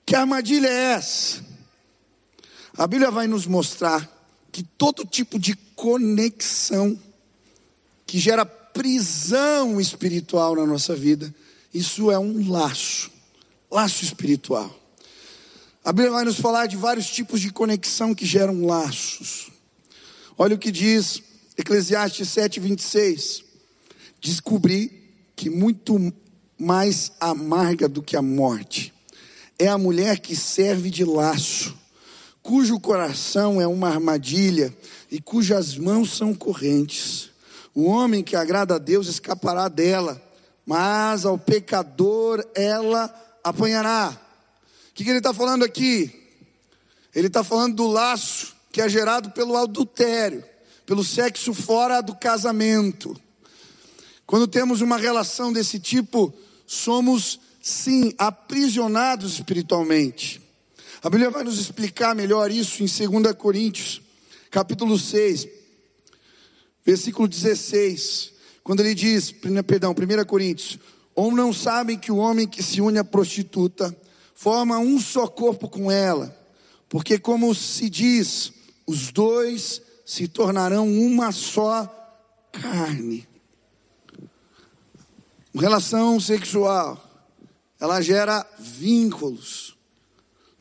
Que 0.04 0.16
armadilha 0.16 0.66
é 0.66 0.94
essa? 0.94 1.44
A 2.76 2.88
Bíblia 2.88 3.12
vai 3.12 3.28
nos 3.28 3.46
mostrar 3.46 4.10
que 4.50 4.64
todo 4.64 5.06
tipo 5.06 5.38
de 5.38 5.54
conexão 5.76 6.98
que 8.04 8.18
gera 8.18 8.44
prisão 8.44 9.80
espiritual 9.80 10.56
na 10.56 10.66
nossa 10.66 10.96
vida, 10.96 11.32
isso 11.72 12.10
é 12.10 12.18
um 12.18 12.50
laço, 12.50 13.10
laço 13.70 14.04
espiritual. 14.04 14.74
A 15.84 15.92
Bíblia 15.92 16.12
vai 16.12 16.24
nos 16.24 16.38
falar 16.38 16.66
de 16.66 16.76
vários 16.76 17.08
tipos 17.08 17.40
de 17.40 17.50
conexão 17.50 18.14
que 18.14 18.26
geram 18.26 18.66
laços. 18.66 19.50
Olha 20.36 20.56
o 20.56 20.58
que 20.58 20.70
diz 20.70 21.22
Eclesiastes 21.56 22.28
7, 22.28 22.60
26 22.60 23.50
descobri 24.20 25.14
que 25.34 25.48
muito 25.48 26.12
mais 26.58 27.12
amarga 27.18 27.88
do 27.88 28.02
que 28.02 28.16
a 28.16 28.22
morte 28.22 28.92
é 29.58 29.68
a 29.68 29.78
mulher 29.78 30.20
que 30.20 30.34
serve 30.34 30.88
de 30.88 31.04
laço, 31.04 31.76
cujo 32.42 32.80
coração 32.80 33.60
é 33.60 33.66
uma 33.66 33.88
armadilha 33.88 34.74
e 35.10 35.20
cujas 35.20 35.76
mãos 35.76 36.16
são 36.16 36.34
correntes. 36.34 37.30
O 37.74 37.84
homem 37.84 38.22
que 38.22 38.34
agrada 38.34 38.76
a 38.76 38.78
Deus 38.78 39.06
escapará 39.06 39.68
dela, 39.68 40.20
mas 40.70 41.24
ao 41.24 41.36
pecador 41.36 42.46
ela 42.54 43.12
apanhará. 43.42 44.16
O 44.88 44.94
que, 44.94 45.02
que 45.02 45.10
ele 45.10 45.18
está 45.18 45.34
falando 45.34 45.64
aqui? 45.64 46.08
Ele 47.12 47.26
está 47.26 47.42
falando 47.42 47.74
do 47.74 47.88
laço 47.88 48.54
que 48.70 48.80
é 48.80 48.88
gerado 48.88 49.32
pelo 49.32 49.56
adultério, 49.56 50.44
pelo 50.86 51.02
sexo 51.02 51.52
fora 51.52 52.00
do 52.00 52.14
casamento. 52.14 53.20
Quando 54.24 54.46
temos 54.46 54.80
uma 54.80 54.96
relação 54.96 55.52
desse 55.52 55.80
tipo, 55.80 56.32
somos 56.68 57.40
sim, 57.60 58.14
aprisionados 58.16 59.32
espiritualmente. 59.32 60.40
A 61.02 61.10
Bíblia 61.10 61.30
vai 61.30 61.42
nos 61.42 61.58
explicar 61.58 62.14
melhor 62.14 62.48
isso 62.48 62.84
em 62.84 63.08
2 63.20 63.34
Coríntios, 63.34 64.00
capítulo 64.52 64.96
6, 64.96 65.48
versículo 66.84 67.26
16, 67.26 68.38
quando 68.70 68.86
ele 68.86 68.94
diz, 68.94 69.34
perdão, 69.66 69.90
1 69.90 70.24
Coríntios, 70.26 70.78
ou 71.12 71.32
não 71.32 71.52
sabem 71.52 71.98
que 71.98 72.12
o 72.12 72.18
homem 72.18 72.46
que 72.46 72.62
se 72.62 72.80
une 72.80 73.00
à 73.00 73.04
prostituta 73.04 73.92
forma 74.32 74.78
um 74.78 75.00
só 75.00 75.26
corpo 75.26 75.68
com 75.68 75.90
ela, 75.90 76.32
porque 76.88 77.18
como 77.18 77.52
se 77.52 77.90
diz, 77.90 78.52
os 78.86 79.10
dois 79.10 79.82
se 80.06 80.28
tornarão 80.28 80.88
uma 80.88 81.32
só 81.32 81.84
carne. 82.52 83.26
Relação 85.52 86.20
sexual, 86.20 87.26
ela 87.80 88.00
gera 88.00 88.46
vínculos. 88.56 89.76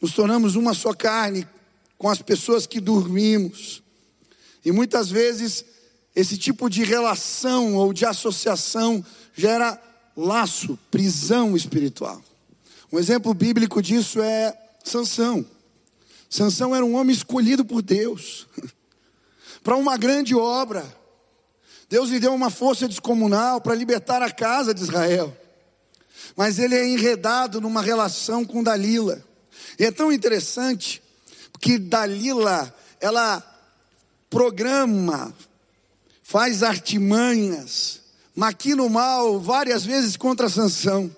Nos 0.02 0.14
tornamos 0.14 0.56
uma 0.56 0.74
só 0.74 0.96
carne 0.96 1.48
com 1.96 2.10
as 2.10 2.24
pessoas 2.24 2.66
que 2.66 2.80
dormimos. 2.80 3.84
E 4.66 4.72
muitas 4.72 5.12
vezes 5.12 5.64
esse 6.20 6.38
tipo 6.38 6.70
de 6.70 6.84
relação 6.84 7.76
ou 7.76 7.94
de 7.94 8.06
associação 8.06 9.04
gera 9.34 9.82
laço, 10.18 10.78
prisão 10.92 11.56
espiritual. 11.56 12.22
Um 12.92 13.00
exemplo 13.00 13.34
bíblico 13.34 13.82
disso 13.82 14.22
é 14.22 14.54
Sansão. 14.84 15.46
Sansão 16.30 16.76
era 16.76 16.84
um 16.84 16.96
homem 16.96 17.16
escolhido 17.16 17.64
por 17.64 17.82
Deus 17.82 18.48
para 19.64 19.78
uma 19.78 19.96
grande 19.96 20.36
obra. 20.36 20.86
Deus 21.88 22.10
lhe 22.10 22.20
deu 22.20 22.34
uma 22.34 22.50
força 22.50 22.86
descomunal 22.86 23.62
para 23.62 23.74
libertar 23.74 24.22
a 24.22 24.30
casa 24.30 24.74
de 24.74 24.82
Israel. 24.82 25.36
Mas 26.36 26.60
ele 26.60 26.76
é 26.76 26.86
enredado 26.86 27.62
numa 27.62 27.82
relação 27.82 28.44
com 28.44 28.62
Dalila. 28.62 29.24
E 29.80 29.86
é 29.86 29.92
tão 29.92 30.12
interessante 30.12 31.02
que 31.62 31.80
Dalila, 31.80 32.76
ela 33.00 33.42
programa, 34.30 35.34
faz 36.30 36.62
artimanhas, 36.62 38.02
maquina 38.36 38.84
o 38.84 38.90
mal 38.90 39.40
várias 39.40 39.84
vezes 39.84 40.16
contra 40.16 40.48
Sansão. 40.48 41.10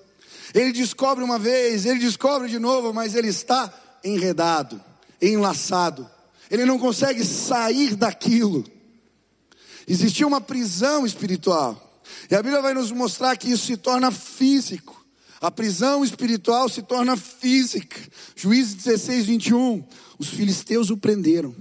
Ele 0.53 0.72
descobre 0.72 1.24
uma 1.24 1.38
vez, 1.38 1.86
ele 1.86 2.00
descobre 2.00 2.50
de 2.50 2.60
novo, 2.60 2.94
mas 2.94 3.13
ele 3.13 3.27
está 3.27 3.74
enredado 4.03 4.82
enlaçado. 5.22 6.10
Ele 6.50 6.65
não 6.65 6.80
consegue 6.80 7.24
sair 7.24 7.96
daquilo. 7.96 8.65
Existia 9.88 10.25
uma 10.25 10.41
prisão 10.41 11.06
espiritual. 11.06 12.01
E 12.30 12.36
a 12.36 12.41
Bíblia 12.41 12.62
vai 12.62 12.74
nos 12.74 12.91
mostrar 12.91 13.38
que 13.38 13.51
isso 13.51 13.68
se 13.68 13.77
torna 13.77 14.12
físico. 14.12 15.06
A 15.39 15.50
prisão 15.50 16.03
espiritual 16.03 16.68
se 16.70 16.82
torna 16.82 17.15
física. 17.15 18.00
Juízes 18.36 18.75
16, 18.75 19.25
21. 19.25 19.84
Os 20.18 20.27
filisteus 20.27 20.89
o 20.89 20.98
prenderam, 20.98 21.56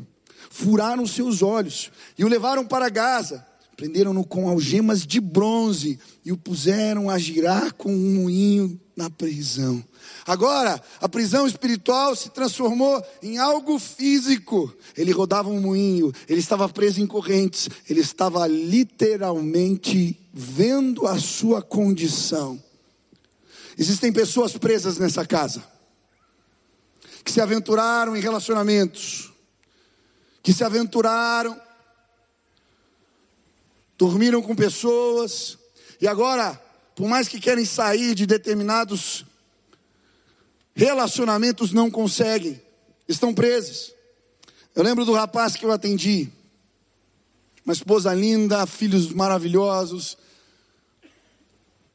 furaram 0.51 1.07
seus 1.07 1.41
olhos 1.41 1.91
e 2.19 2.25
o 2.25 2.29
levaram 2.29 2.67
para 2.67 2.91
Gaza. 2.91 3.47
Prenderam-no 3.77 4.27
com 4.27 4.47
algemas 4.47 5.07
de 5.07 5.19
bronze 5.19 5.99
e 6.23 6.31
o 6.31 6.37
puseram 6.37 7.09
a 7.09 7.19
girar 7.19 7.73
com 7.73 7.91
um 7.91 8.15
moinho 8.15 8.79
na 8.95 9.09
prisão. 9.09 9.83
Agora, 10.27 10.83
a 11.01 11.09
prisão 11.09 11.47
espiritual 11.47 12.15
se 12.15 12.29
transformou 12.29 13.03
em 13.23 13.39
algo 13.39 13.79
físico. 13.79 14.71
Ele 14.95 15.13
rodava 15.13 15.49
um 15.49 15.61
moinho, 15.61 16.13
ele 16.29 16.41
estava 16.41 16.69
preso 16.69 17.01
em 17.01 17.07
correntes, 17.07 17.71
ele 17.89 18.01
estava 18.01 18.47
literalmente 18.47 20.21
vendo 20.31 21.07
a 21.07 21.19
sua 21.19 21.63
condição. 21.63 22.63
Existem 23.79 24.13
pessoas 24.13 24.59
presas 24.59 24.99
nessa 24.99 25.25
casa, 25.25 25.65
que 27.25 27.33
se 27.33 27.41
aventuraram 27.41 28.15
em 28.15 28.21
relacionamentos, 28.21 29.30
que 30.43 30.53
se 30.53 30.65
aventuraram, 30.65 31.61
dormiram 33.99 34.41
com 34.43 34.55
pessoas, 34.57 35.59
e 36.01 36.09
agora, 36.09 36.61
por 36.95 37.07
mais 37.07 37.29
que 37.29 37.39
querem 37.39 37.65
sair 37.65 38.15
de 38.15 38.27
determinados 38.27 39.25
Relacionamentos 40.81 41.73
não 41.73 41.91
conseguem, 41.91 42.59
estão 43.07 43.35
presos. 43.35 43.93
Eu 44.75 44.83
lembro 44.83 45.05
do 45.05 45.13
rapaz 45.13 45.55
que 45.55 45.65
eu 45.65 45.73
atendi, 45.73 46.31
uma 47.65 47.75
esposa 47.75 48.15
linda, 48.15 48.67
filhos 48.67 49.13
maravilhosos. 49.13 50.17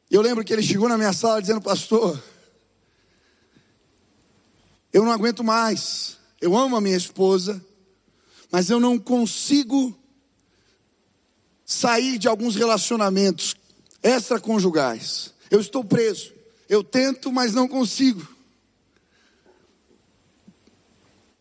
Eu 0.08 0.22
lembro 0.22 0.44
que 0.44 0.52
ele 0.52 0.62
chegou 0.62 0.88
na 0.88 0.96
minha 0.96 1.12
sala 1.12 1.40
dizendo, 1.40 1.60
pastor, 1.60 2.22
eu 4.92 5.04
não 5.04 5.10
aguento 5.10 5.42
mais. 5.42 6.16
Eu 6.40 6.56
amo 6.56 6.76
a 6.76 6.80
minha 6.80 6.96
esposa, 6.96 7.60
mas 8.50 8.70
eu 8.70 8.80
não 8.80 8.98
consigo 8.98 9.96
sair 11.64 12.18
de 12.18 12.28
alguns 12.28 12.54
relacionamentos 12.54 13.56
extraconjugais. 14.02 15.34
Eu 15.50 15.60
estou 15.60 15.84
preso. 15.84 16.32
Eu 16.68 16.82
tento, 16.82 17.32
mas 17.32 17.52
não 17.52 17.68
consigo. 17.68 18.26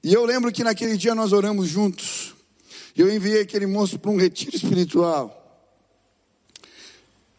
E 0.03 0.13
eu 0.13 0.23
lembro 0.25 0.51
que 0.51 0.63
naquele 0.63 0.97
dia 0.97 1.15
nós 1.15 1.33
oramos 1.33 1.67
juntos. 1.67 2.35
Eu 2.95 3.13
enviei 3.13 3.41
aquele 3.41 3.65
moço 3.65 3.99
para 3.99 4.11
um 4.11 4.17
retiro 4.17 4.55
espiritual. 4.55 5.41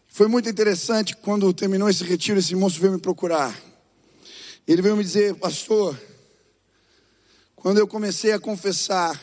Foi 0.07 0.29
muito 0.29 0.49
interessante 0.49 1.17
quando 1.17 1.53
terminou 1.53 1.89
esse 1.89 2.03
retiro, 2.03 2.39
esse 2.39 2.55
moço 2.55 2.81
veio 2.81 2.95
me 2.95 2.99
procurar. 2.99 3.55
Ele 4.67 4.83
veio 4.83 4.97
me 4.97 5.05
dizer, 5.05 5.35
pastor, 5.35 5.99
quando 7.55 7.79
eu 7.79 7.87
comecei 7.87 8.33
a 8.33 8.41
confessar, 8.41 9.21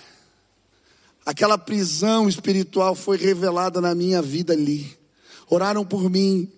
aquela 1.25 1.57
prisão 1.57 2.27
espiritual 2.27 2.95
foi 2.95 3.17
revelada 3.17 3.79
na 3.79 3.95
minha 3.95 4.21
vida 4.21 4.53
ali. 4.53 4.97
Oraram 5.49 5.85
por 5.85 6.09
mim, 6.09 6.51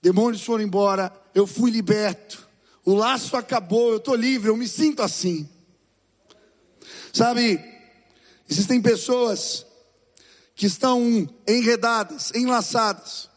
demônios 0.00 0.44
foram 0.44 0.64
embora, 0.64 1.12
eu 1.34 1.46
fui 1.46 1.70
liberto, 1.70 2.48
o 2.84 2.94
laço 2.94 3.36
acabou, 3.36 3.90
eu 3.90 3.96
estou 3.98 4.14
livre, 4.14 4.48
eu 4.48 4.56
me 4.56 4.66
sinto 4.66 5.02
assim. 5.02 5.48
Sabe, 7.12 7.60
existem 8.48 8.80
pessoas 8.80 9.66
que 10.54 10.66
estão 10.66 11.28
enredadas, 11.46 12.32
enlaçadas, 12.34 13.28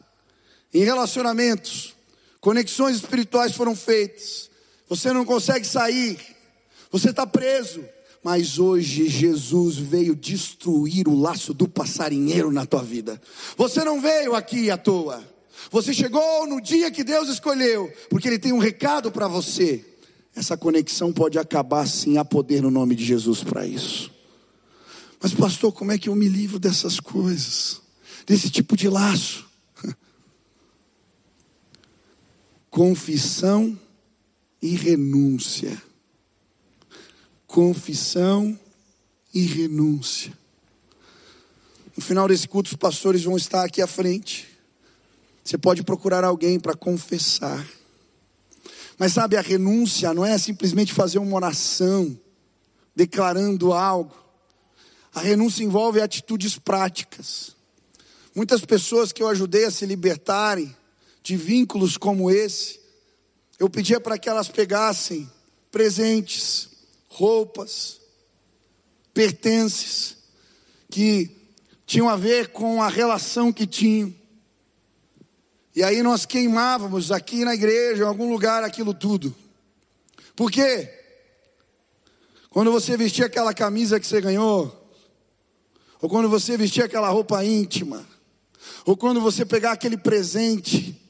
em 0.72 0.84
relacionamentos, 0.84 1.94
conexões 2.40 2.96
espirituais 2.96 3.54
foram 3.54 3.74
feitas, 3.74 4.50
você 4.88 5.12
não 5.12 5.24
consegue 5.24 5.66
sair, 5.66 6.18
você 6.90 7.10
está 7.10 7.26
preso, 7.26 7.84
mas 8.24 8.58
hoje 8.58 9.06
Jesus 9.06 9.76
veio 9.76 10.16
destruir 10.16 11.06
o 11.06 11.14
laço 11.14 11.52
do 11.52 11.68
passarinheiro 11.68 12.50
na 12.50 12.64
tua 12.64 12.82
vida. 12.82 13.20
Você 13.54 13.84
não 13.84 14.00
veio 14.00 14.34
aqui 14.34 14.70
à 14.70 14.78
toa. 14.78 15.22
Você 15.70 15.92
chegou 15.92 16.46
no 16.46 16.58
dia 16.58 16.90
que 16.90 17.04
Deus 17.04 17.28
escolheu, 17.28 17.92
porque 18.08 18.26
Ele 18.26 18.38
tem 18.38 18.50
um 18.50 18.58
recado 18.58 19.12
para 19.12 19.28
você. 19.28 19.84
Essa 20.34 20.56
conexão 20.56 21.12
pode 21.12 21.38
acabar 21.38 21.86
sim, 21.86 22.16
há 22.16 22.24
poder 22.24 22.62
no 22.62 22.70
nome 22.70 22.94
de 22.94 23.04
Jesus 23.04 23.44
para 23.44 23.66
isso. 23.66 24.10
Mas, 25.20 25.34
pastor, 25.34 25.70
como 25.72 25.92
é 25.92 25.98
que 25.98 26.08
eu 26.08 26.14
me 26.14 26.26
livro 26.26 26.58
dessas 26.58 26.98
coisas? 26.98 27.82
Desse 28.26 28.48
tipo 28.48 28.74
de 28.74 28.88
laço? 28.88 29.46
Confissão 32.70 33.78
e 34.62 34.74
renúncia. 34.76 35.80
Confissão 37.54 38.58
e 39.32 39.42
renúncia. 39.42 40.36
No 41.96 42.02
final 42.02 42.26
desse 42.26 42.48
culto, 42.48 42.70
os 42.70 42.76
pastores 42.76 43.22
vão 43.22 43.36
estar 43.36 43.64
aqui 43.64 43.80
à 43.80 43.86
frente. 43.86 44.48
Você 45.44 45.56
pode 45.56 45.84
procurar 45.84 46.24
alguém 46.24 46.58
para 46.58 46.74
confessar. 46.74 47.64
Mas 48.98 49.12
sabe, 49.12 49.36
a 49.36 49.40
renúncia 49.40 50.12
não 50.12 50.24
é 50.24 50.36
simplesmente 50.36 50.92
fazer 50.92 51.20
uma 51.20 51.36
oração, 51.36 52.18
declarando 52.92 53.72
algo. 53.72 54.16
A 55.14 55.20
renúncia 55.20 55.62
envolve 55.62 56.00
atitudes 56.00 56.58
práticas. 56.58 57.54
Muitas 58.34 58.64
pessoas 58.64 59.12
que 59.12 59.22
eu 59.22 59.28
ajudei 59.28 59.64
a 59.64 59.70
se 59.70 59.86
libertarem 59.86 60.76
de 61.22 61.36
vínculos 61.36 61.96
como 61.96 62.32
esse, 62.32 62.80
eu 63.60 63.70
pedia 63.70 64.00
para 64.00 64.18
que 64.18 64.28
elas 64.28 64.48
pegassem 64.48 65.30
presentes, 65.70 66.73
roupas, 67.14 68.00
pertences, 69.12 70.16
que 70.90 71.30
tinham 71.86 72.08
a 72.08 72.16
ver 72.16 72.48
com 72.48 72.82
a 72.82 72.88
relação 72.88 73.52
que 73.52 73.66
tinham. 73.66 74.12
E 75.74 75.82
aí 75.82 76.02
nós 76.02 76.26
queimávamos 76.26 77.12
aqui 77.12 77.44
na 77.44 77.54
igreja, 77.54 78.02
em 78.02 78.06
algum 78.06 78.30
lugar, 78.30 78.64
aquilo 78.64 78.92
tudo. 78.92 79.34
Por 80.34 80.50
quê? 80.50 80.90
Quando 82.50 82.72
você 82.72 82.96
vestia 82.96 83.26
aquela 83.26 83.54
camisa 83.54 83.98
que 83.98 84.06
você 84.06 84.20
ganhou, 84.20 84.92
ou 86.00 86.08
quando 86.08 86.28
você 86.28 86.56
vestia 86.56 86.84
aquela 86.84 87.08
roupa 87.08 87.44
íntima, 87.44 88.06
ou 88.84 88.96
quando 88.96 89.20
você 89.20 89.44
pegar 89.44 89.72
aquele 89.72 89.96
presente, 89.96 91.00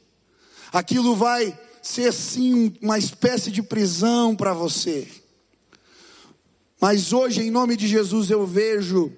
aquilo 0.72 1.16
vai 1.16 1.58
ser 1.82 2.12
sim 2.12 2.74
uma 2.80 2.98
espécie 2.98 3.50
de 3.50 3.62
prisão 3.62 4.34
para 4.34 4.52
você. 4.52 5.23
Mas 6.86 7.14
hoje, 7.14 7.40
em 7.40 7.50
nome 7.50 7.78
de 7.78 7.88
Jesus, 7.88 8.28
eu 8.28 8.46
vejo 8.46 9.10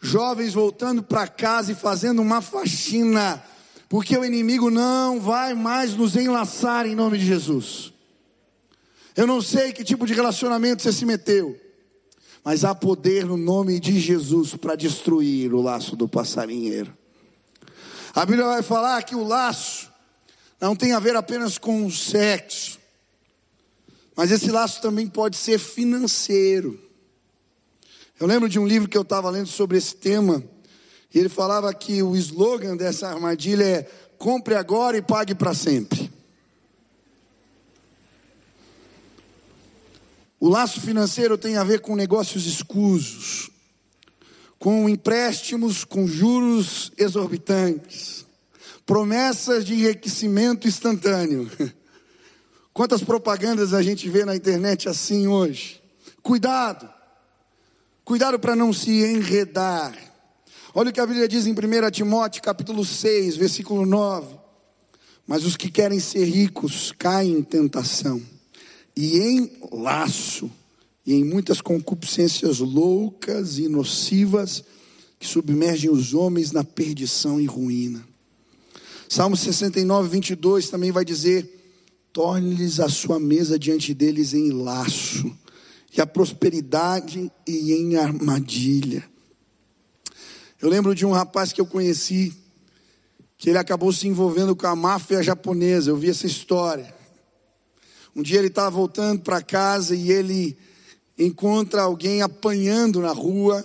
jovens 0.00 0.52
voltando 0.52 1.00
para 1.00 1.28
casa 1.28 1.70
e 1.70 1.74
fazendo 1.76 2.20
uma 2.20 2.42
faxina, 2.42 3.40
porque 3.88 4.18
o 4.18 4.24
inimigo 4.24 4.68
não 4.68 5.20
vai 5.20 5.54
mais 5.54 5.94
nos 5.94 6.16
enlaçar 6.16 6.86
em 6.86 6.96
nome 6.96 7.16
de 7.16 7.24
Jesus. 7.24 7.92
Eu 9.14 9.28
não 9.28 9.40
sei 9.40 9.72
que 9.72 9.84
tipo 9.84 10.08
de 10.08 10.12
relacionamento 10.12 10.82
você 10.82 10.92
se 10.92 11.06
meteu, 11.06 11.56
mas 12.42 12.64
há 12.64 12.74
poder 12.74 13.24
no 13.24 13.36
nome 13.36 13.78
de 13.78 14.00
Jesus 14.00 14.56
para 14.56 14.74
destruir 14.74 15.54
o 15.54 15.62
laço 15.62 15.94
do 15.94 16.08
passarinheiro. 16.08 16.92
A 18.12 18.26
Bíblia 18.26 18.44
vai 18.44 18.62
falar 18.64 19.00
que 19.04 19.14
o 19.14 19.22
laço 19.22 19.88
não 20.60 20.74
tem 20.74 20.92
a 20.92 20.98
ver 20.98 21.14
apenas 21.14 21.58
com 21.58 21.86
o 21.86 21.92
sexo, 21.92 22.76
mas 24.16 24.32
esse 24.32 24.50
laço 24.50 24.82
também 24.82 25.06
pode 25.06 25.36
ser 25.36 25.60
financeiro. 25.60 26.82
Eu 28.18 28.28
lembro 28.28 28.48
de 28.48 28.60
um 28.60 28.66
livro 28.66 28.88
que 28.88 28.96
eu 28.96 29.02
estava 29.02 29.28
lendo 29.28 29.48
sobre 29.48 29.76
esse 29.76 29.96
tema, 29.96 30.42
e 31.12 31.18
ele 31.18 31.28
falava 31.28 31.72
que 31.74 32.00
o 32.02 32.14
slogan 32.14 32.76
dessa 32.76 33.08
armadilha 33.08 33.64
é: 33.64 33.90
compre 34.16 34.54
agora 34.54 34.96
e 34.96 35.02
pague 35.02 35.34
para 35.34 35.52
sempre. 35.52 36.12
O 40.38 40.48
laço 40.48 40.80
financeiro 40.80 41.36
tem 41.36 41.56
a 41.56 41.64
ver 41.64 41.80
com 41.80 41.96
negócios 41.96 42.46
escusos, 42.46 43.50
com 44.58 44.88
empréstimos 44.88 45.84
com 45.84 46.06
juros 46.06 46.92
exorbitantes, 46.96 48.24
promessas 48.86 49.64
de 49.64 49.74
enriquecimento 49.74 50.68
instantâneo. 50.68 51.50
Quantas 52.72 53.02
propagandas 53.02 53.72
a 53.72 53.82
gente 53.82 54.08
vê 54.08 54.24
na 54.24 54.36
internet 54.36 54.88
assim 54.88 55.26
hoje? 55.26 55.82
Cuidado, 56.22 56.93
cuidado 58.04 58.38
para 58.38 58.54
não 58.54 58.72
se 58.72 58.90
enredar. 59.02 59.96
Olha 60.74 60.90
o 60.90 60.92
que 60.92 61.00
a 61.00 61.06
Bíblia 61.06 61.26
diz 61.26 61.46
em 61.46 61.52
1 61.52 61.90
Timóteo 61.90 62.42
capítulo 62.42 62.84
6, 62.84 63.36
versículo 63.36 63.86
9. 63.86 64.36
Mas 65.26 65.44
os 65.44 65.56
que 65.56 65.70
querem 65.70 65.98
ser 65.98 66.24
ricos 66.24 66.92
caem 66.98 67.32
em 67.32 67.42
tentação 67.42 68.20
e 68.96 69.18
em 69.18 69.50
laço, 69.72 70.50
e 71.06 71.14
em 71.14 71.24
muitas 71.24 71.60
concupiscências 71.60 72.58
loucas 72.58 73.58
e 73.58 73.68
nocivas 73.68 74.62
que 75.18 75.26
submergem 75.26 75.90
os 75.90 76.12
homens 76.12 76.52
na 76.52 76.62
perdição 76.62 77.40
e 77.40 77.46
ruína. 77.46 78.06
Salmo 79.08 79.36
69, 79.36 80.08
22 80.08 80.68
também 80.68 80.92
vai 80.92 81.04
dizer: 81.04 81.48
torne-lhes 82.12 82.80
a 82.80 82.88
sua 82.88 83.18
mesa 83.18 83.58
diante 83.58 83.94
deles 83.94 84.34
em 84.34 84.50
laço, 84.50 85.34
e 85.96 86.00
a 86.00 86.06
prosperidade 86.06 87.30
e 87.46 87.72
em 87.72 87.96
armadilha. 87.96 89.08
Eu 90.60 90.68
lembro 90.68 90.94
de 90.94 91.06
um 91.06 91.12
rapaz 91.12 91.52
que 91.52 91.60
eu 91.60 91.66
conheci, 91.66 92.34
que 93.38 93.50
ele 93.50 93.58
acabou 93.58 93.92
se 93.92 94.08
envolvendo 94.08 94.56
com 94.56 94.66
a 94.66 94.74
máfia 94.74 95.22
japonesa, 95.22 95.90
eu 95.90 95.96
vi 95.96 96.10
essa 96.10 96.26
história. 96.26 96.92
Um 98.14 98.22
dia 98.22 98.38
ele 98.38 98.48
estava 98.48 98.70
voltando 98.70 99.20
para 99.20 99.40
casa 99.40 99.94
e 99.94 100.10
ele 100.10 100.56
encontra 101.16 101.82
alguém 101.82 102.22
apanhando 102.22 103.00
na 103.00 103.12
rua. 103.12 103.64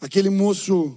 Aquele 0.00 0.28
moço, 0.28 0.96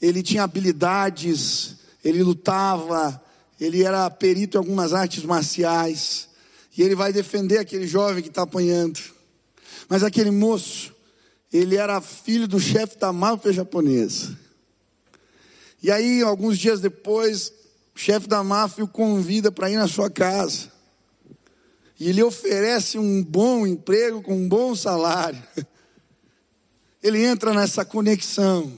ele 0.00 0.22
tinha 0.22 0.44
habilidades, 0.44 1.76
ele 2.04 2.22
lutava, 2.22 3.20
ele 3.60 3.82
era 3.82 4.08
perito 4.10 4.56
em 4.56 4.58
algumas 4.58 4.92
artes 4.92 5.24
marciais. 5.24 6.28
E 6.76 6.82
ele 6.82 6.94
vai 6.94 7.12
defender 7.12 7.58
aquele 7.58 7.86
jovem 7.86 8.22
que 8.22 8.28
está 8.28 8.42
apanhando. 8.42 9.15
Mas 9.88 10.02
aquele 10.02 10.30
moço, 10.30 10.94
ele 11.52 11.76
era 11.76 12.00
filho 12.00 12.48
do 12.48 12.58
chefe 12.58 12.98
da 12.98 13.12
máfia 13.12 13.52
japonesa. 13.52 14.36
E 15.82 15.90
aí, 15.90 16.22
alguns 16.22 16.58
dias 16.58 16.80
depois, 16.80 17.52
o 17.94 17.98
chefe 17.98 18.26
da 18.26 18.42
máfia 18.42 18.84
o 18.84 18.88
convida 18.88 19.52
para 19.52 19.70
ir 19.70 19.76
na 19.76 19.88
sua 19.88 20.10
casa 20.10 20.76
e 21.98 22.12
lhe 22.12 22.22
oferece 22.22 22.98
um 22.98 23.22
bom 23.22 23.66
emprego 23.66 24.20
com 24.20 24.36
um 24.36 24.48
bom 24.48 24.74
salário. 24.74 25.42
Ele 27.02 27.22
entra 27.24 27.54
nessa 27.54 27.84
conexão. 27.84 28.72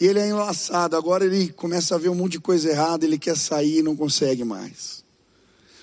E 0.00 0.06
ele 0.06 0.20
é 0.20 0.28
enlaçado. 0.28 0.94
Agora 0.94 1.24
ele 1.24 1.50
começa 1.52 1.94
a 1.94 1.98
ver 1.98 2.08
um 2.08 2.14
monte 2.14 2.32
de 2.32 2.40
coisa 2.40 2.68
errada, 2.68 3.04
ele 3.04 3.18
quer 3.18 3.36
sair 3.36 3.78
e 3.78 3.82
não 3.82 3.96
consegue 3.96 4.44
mais. 4.44 5.02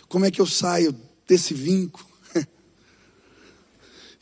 Como 0.07 0.23
é 0.23 0.31
que 0.31 0.39
eu 0.39 0.45
saio 0.45 0.95
desse 1.27 1.53
vínculo? 1.53 2.05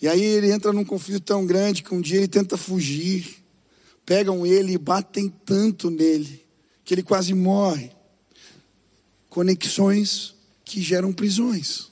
E 0.04 0.08
aí 0.10 0.22
ele 0.22 0.52
entra 0.52 0.74
num 0.74 0.84
conflito 0.84 1.24
tão 1.24 1.46
grande 1.46 1.82
que 1.82 1.94
um 1.94 2.02
dia 2.02 2.18
ele 2.18 2.28
tenta 2.28 2.58
fugir. 2.58 3.42
Pegam 4.06 4.46
ele 4.46 4.74
e 4.74 4.78
batem 4.78 5.30
tanto 5.30 5.90
nele 5.90 6.46
que 6.84 6.94
ele 6.94 7.02
quase 7.02 7.34
morre. 7.34 7.90
Conexões 9.30 10.36
que 10.66 10.82
geram 10.82 11.14
prisões. 11.14 11.88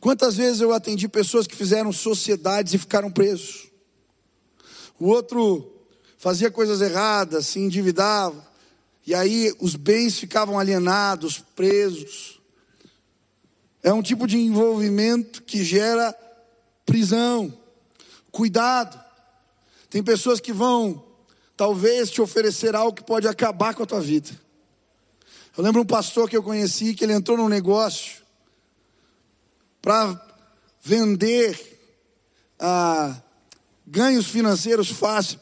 Quantas 0.00 0.38
vezes 0.38 0.60
eu 0.60 0.72
atendi 0.72 1.06
pessoas 1.06 1.46
que 1.46 1.54
fizeram 1.54 1.92
sociedades 1.92 2.74
e 2.74 2.78
ficaram 2.78 3.12
presos? 3.12 3.68
O 4.98 5.06
outro 5.06 5.72
fazia 6.18 6.50
coisas 6.50 6.80
erradas, 6.80 7.46
se 7.46 7.60
endividava, 7.60 8.44
e 9.06 9.14
aí 9.14 9.54
os 9.60 9.76
bens 9.76 10.18
ficavam 10.18 10.58
alienados, 10.58 11.38
presos. 11.54 12.40
É 13.84 13.92
um 13.92 14.02
tipo 14.02 14.26
de 14.26 14.36
envolvimento 14.36 15.44
que 15.44 15.62
gera 15.62 16.12
prisão. 16.90 17.56
Cuidado. 18.32 19.00
Tem 19.88 20.02
pessoas 20.02 20.40
que 20.40 20.52
vão 20.52 21.04
talvez 21.56 22.10
te 22.10 22.20
oferecer 22.20 22.74
algo 22.74 22.96
que 22.96 23.04
pode 23.04 23.28
acabar 23.28 23.74
com 23.74 23.84
a 23.84 23.86
tua 23.86 24.00
vida. 24.00 24.30
Eu 25.56 25.62
lembro 25.62 25.82
um 25.82 25.86
pastor 25.86 26.28
que 26.28 26.36
eu 26.36 26.42
conheci 26.42 26.94
que 26.94 27.04
ele 27.04 27.12
entrou 27.12 27.36
num 27.36 27.48
negócio 27.48 28.22
para 29.80 30.20
vender 30.82 31.78
ah, 32.58 33.16
ganhos 33.86 34.26
financeiros 34.26 34.90
fáceis. 34.90 35.38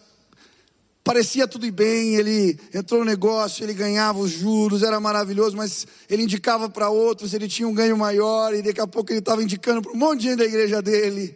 Parecia 1.08 1.48
tudo 1.48 1.72
bem, 1.72 2.16
ele 2.16 2.60
entrou 2.74 3.00
no 3.00 3.06
negócio, 3.06 3.64
ele 3.64 3.72
ganhava 3.72 4.18
os 4.18 4.30
juros, 4.30 4.82
era 4.82 5.00
maravilhoso, 5.00 5.56
mas 5.56 5.86
ele 6.06 6.24
indicava 6.24 6.68
para 6.68 6.90
outros, 6.90 7.32
ele 7.32 7.48
tinha 7.48 7.66
um 7.66 7.72
ganho 7.72 7.96
maior, 7.96 8.54
e 8.54 8.60
daqui 8.60 8.78
a 8.78 8.86
pouco 8.86 9.10
ele 9.10 9.20
estava 9.20 9.42
indicando 9.42 9.80
para 9.80 9.90
um 9.90 9.96
monte 9.96 10.20
de 10.20 10.24
gente 10.28 10.36
da 10.36 10.44
igreja 10.44 10.82
dele. 10.82 11.34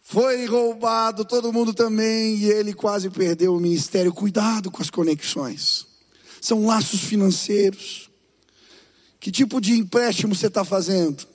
Foi 0.00 0.46
roubado, 0.46 1.24
todo 1.24 1.52
mundo 1.52 1.74
também, 1.74 2.36
e 2.36 2.44
ele 2.44 2.72
quase 2.72 3.10
perdeu 3.10 3.52
o 3.52 3.58
ministério. 3.58 4.12
Cuidado 4.12 4.70
com 4.70 4.80
as 4.80 4.90
conexões 4.90 5.84
são 6.40 6.66
laços 6.66 7.00
financeiros. 7.00 8.08
Que 9.18 9.32
tipo 9.32 9.60
de 9.60 9.72
empréstimo 9.72 10.36
você 10.36 10.46
está 10.46 10.64
fazendo? 10.64 11.26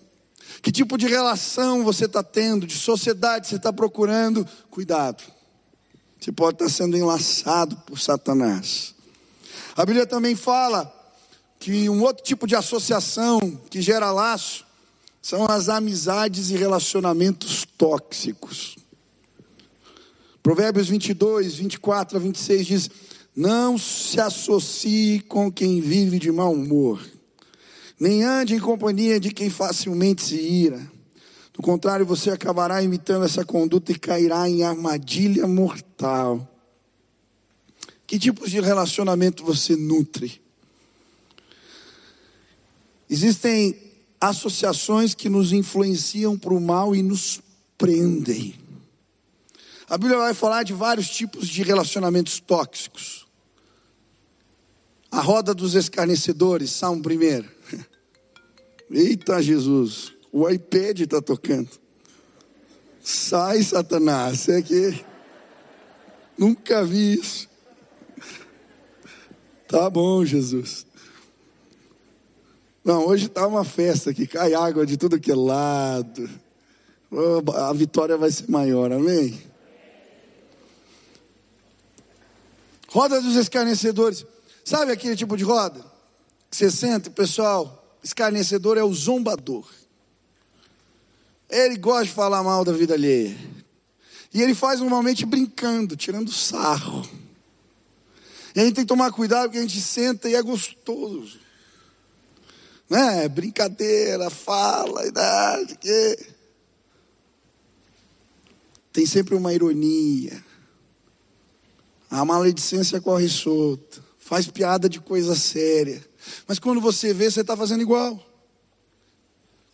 Que 0.61 0.71
tipo 0.71 0.97
de 0.97 1.07
relação 1.07 1.83
você 1.83 2.05
está 2.05 2.23
tendo, 2.23 2.65
de 2.65 2.77
sociedade 2.77 3.49
você 3.49 3.57
está 3.57 3.73
procurando? 3.73 4.47
Cuidado, 4.69 5.21
você 6.21 6.31
pode 6.31 6.53
estar 6.53 6.69
sendo 6.69 6.95
enlaçado 6.95 7.75
por 7.77 7.99
Satanás. 7.99 8.93
A 9.75 9.83
Bíblia 9.83 10.05
também 10.05 10.35
fala 10.35 10.93
que 11.59 11.89
um 11.89 12.03
outro 12.03 12.23
tipo 12.23 12.45
de 12.45 12.55
associação 12.55 13.39
que 13.71 13.81
gera 13.81 14.11
laço 14.11 14.63
são 15.19 15.45
as 15.49 15.67
amizades 15.67 16.51
e 16.51 16.55
relacionamentos 16.55 17.65
tóxicos. 17.75 18.75
Provérbios 20.43 20.89
22, 20.89 21.55
24 21.55 22.17
a 22.17 22.19
26 22.19 22.67
diz: 22.67 22.89
não 23.35 23.75
se 23.79 24.21
associe 24.21 25.21
com 25.21 25.51
quem 25.51 25.81
vive 25.81 26.19
de 26.19 26.31
mau 26.31 26.53
humor, 26.53 27.03
nem 27.99 28.23
ande 28.23 28.53
em 28.53 28.59
companhia 28.59 29.19
de 29.19 29.31
quem 29.31 29.49
facilmente 29.49 30.21
se 30.21 30.35
ira. 30.35 30.90
Do 31.61 31.65
contrário, 31.65 32.07
você 32.07 32.31
acabará 32.31 32.81
imitando 32.81 33.23
essa 33.23 33.45
conduta 33.45 33.91
e 33.91 33.99
cairá 33.99 34.49
em 34.49 34.63
armadilha 34.63 35.45
mortal. 35.45 36.49
Que 38.07 38.17
tipos 38.17 38.49
de 38.49 38.59
relacionamento 38.59 39.45
você 39.45 39.75
nutre? 39.75 40.41
Existem 43.07 43.79
associações 44.19 45.13
que 45.13 45.29
nos 45.29 45.53
influenciam 45.53 46.35
para 46.35 46.51
o 46.51 46.59
mal 46.59 46.95
e 46.95 47.03
nos 47.03 47.39
prendem. 47.77 48.55
A 49.87 49.99
Bíblia 49.99 50.17
vai 50.17 50.33
falar 50.33 50.63
de 50.63 50.73
vários 50.73 51.11
tipos 51.11 51.47
de 51.47 51.61
relacionamentos 51.61 52.39
tóxicos. 52.39 53.27
A 55.11 55.21
roda 55.21 55.53
dos 55.53 55.75
escarnecedores, 55.75 56.71
Salmo 56.71 57.03
primeiro. 57.03 57.47
Eita 58.89 59.43
Jesus, 59.43 60.11
o 60.31 60.49
iPad 60.49 61.01
está 61.01 61.21
tocando. 61.21 61.69
Sai, 63.03 63.61
Satanás, 63.63 64.47
é 64.47 64.61
que 64.61 65.03
nunca 66.37 66.83
vi 66.83 67.15
isso. 67.15 67.49
Tá 69.67 69.89
bom, 69.89 70.23
Jesus. 70.23 70.85
Não, 72.83 73.05
hoje 73.05 73.27
está 73.27 73.45
uma 73.45 73.63
festa 73.63 74.09
aqui, 74.09 74.25
cai 74.25 74.53
água 74.53 74.85
de 74.85 74.97
tudo 74.97 75.19
que 75.19 75.31
é 75.31 75.35
lado. 75.35 76.29
A 77.55 77.73
vitória 77.73 78.17
vai 78.17 78.31
ser 78.31 78.49
maior, 78.49 78.91
amém? 78.91 79.41
Roda 82.87 83.21
dos 83.21 83.35
escarnecedores. 83.35 84.25
Sabe 84.63 84.91
aquele 84.91 85.15
tipo 85.15 85.37
de 85.37 85.43
roda? 85.43 85.79
Que 86.49 86.57
você 86.57 86.69
senta, 86.69 87.09
pessoal, 87.09 87.97
escarnecedor 88.03 88.77
é 88.77 88.83
o 88.83 88.93
zombador. 88.93 89.65
Ele 91.51 91.75
gosta 91.75 92.05
de 92.05 92.13
falar 92.13 92.41
mal 92.41 92.63
da 92.63 92.71
vida 92.71 92.93
alheia. 92.93 93.35
E 94.33 94.41
ele 94.41 94.55
faz 94.55 94.79
normalmente 94.79 95.25
brincando, 95.25 95.97
tirando 95.97 96.31
sarro. 96.31 97.05
E 98.55 98.61
a 98.61 98.63
gente 98.63 98.75
tem 98.75 98.85
que 98.85 98.87
tomar 98.87 99.11
cuidado 99.11 99.43
porque 99.43 99.57
a 99.57 99.61
gente 99.61 99.81
senta 99.81 100.29
e 100.29 100.35
é 100.35 100.41
gostoso. 100.41 101.37
Né? 102.89 103.27
Brincadeira, 103.27 104.29
fala, 104.29 105.05
idade, 105.05 105.75
que. 105.77 106.17
Tem 108.93 109.05
sempre 109.05 109.35
uma 109.35 109.53
ironia. 109.53 110.43
A 112.09 112.23
maledicência 112.23 113.01
corre 113.01 113.27
solta. 113.27 114.01
Faz 114.19 114.47
piada 114.47 114.87
de 114.87 115.01
coisa 115.01 115.35
séria. 115.35 116.05
Mas 116.47 116.59
quando 116.59 116.79
você 116.79 117.13
vê, 117.13 117.29
você 117.29 117.41
está 117.41 117.55
fazendo 117.57 117.81
igual. 117.81 118.30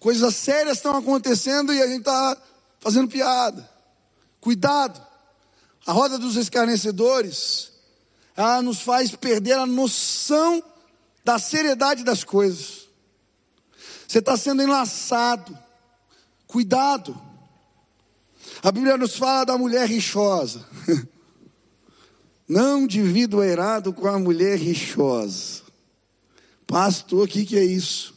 Coisas 0.07 0.37
sérias 0.37 0.77
estão 0.77 0.95
acontecendo 0.95 1.73
e 1.73 1.81
a 1.81 1.85
gente 1.85 1.99
está 1.99 2.37
fazendo 2.79 3.09
piada. 3.09 3.69
Cuidado. 4.39 5.05
A 5.85 5.91
roda 5.91 6.17
dos 6.17 6.37
escarnecedores, 6.37 7.73
ela 8.33 8.61
nos 8.61 8.79
faz 8.79 9.13
perder 9.13 9.57
a 9.57 9.65
noção 9.65 10.63
da 11.25 11.37
seriedade 11.37 12.05
das 12.05 12.23
coisas. 12.23 12.87
Você 14.07 14.19
está 14.19 14.37
sendo 14.37 14.61
enlaçado. 14.61 15.59
Cuidado. 16.47 17.21
A 18.63 18.71
Bíblia 18.71 18.95
nos 18.95 19.17
fala 19.17 19.43
da 19.43 19.57
mulher 19.57 19.89
rixosa. 19.89 20.65
Não 22.47 22.87
divida 22.87 23.35
o 23.35 23.43
eirado 23.43 23.91
com 23.91 24.07
a 24.07 24.17
mulher 24.17 24.57
rixosa. 24.57 25.63
Pastor, 26.65 27.25
o 27.25 27.27
que, 27.27 27.45
que 27.45 27.57
é 27.57 27.65
isso? 27.65 28.15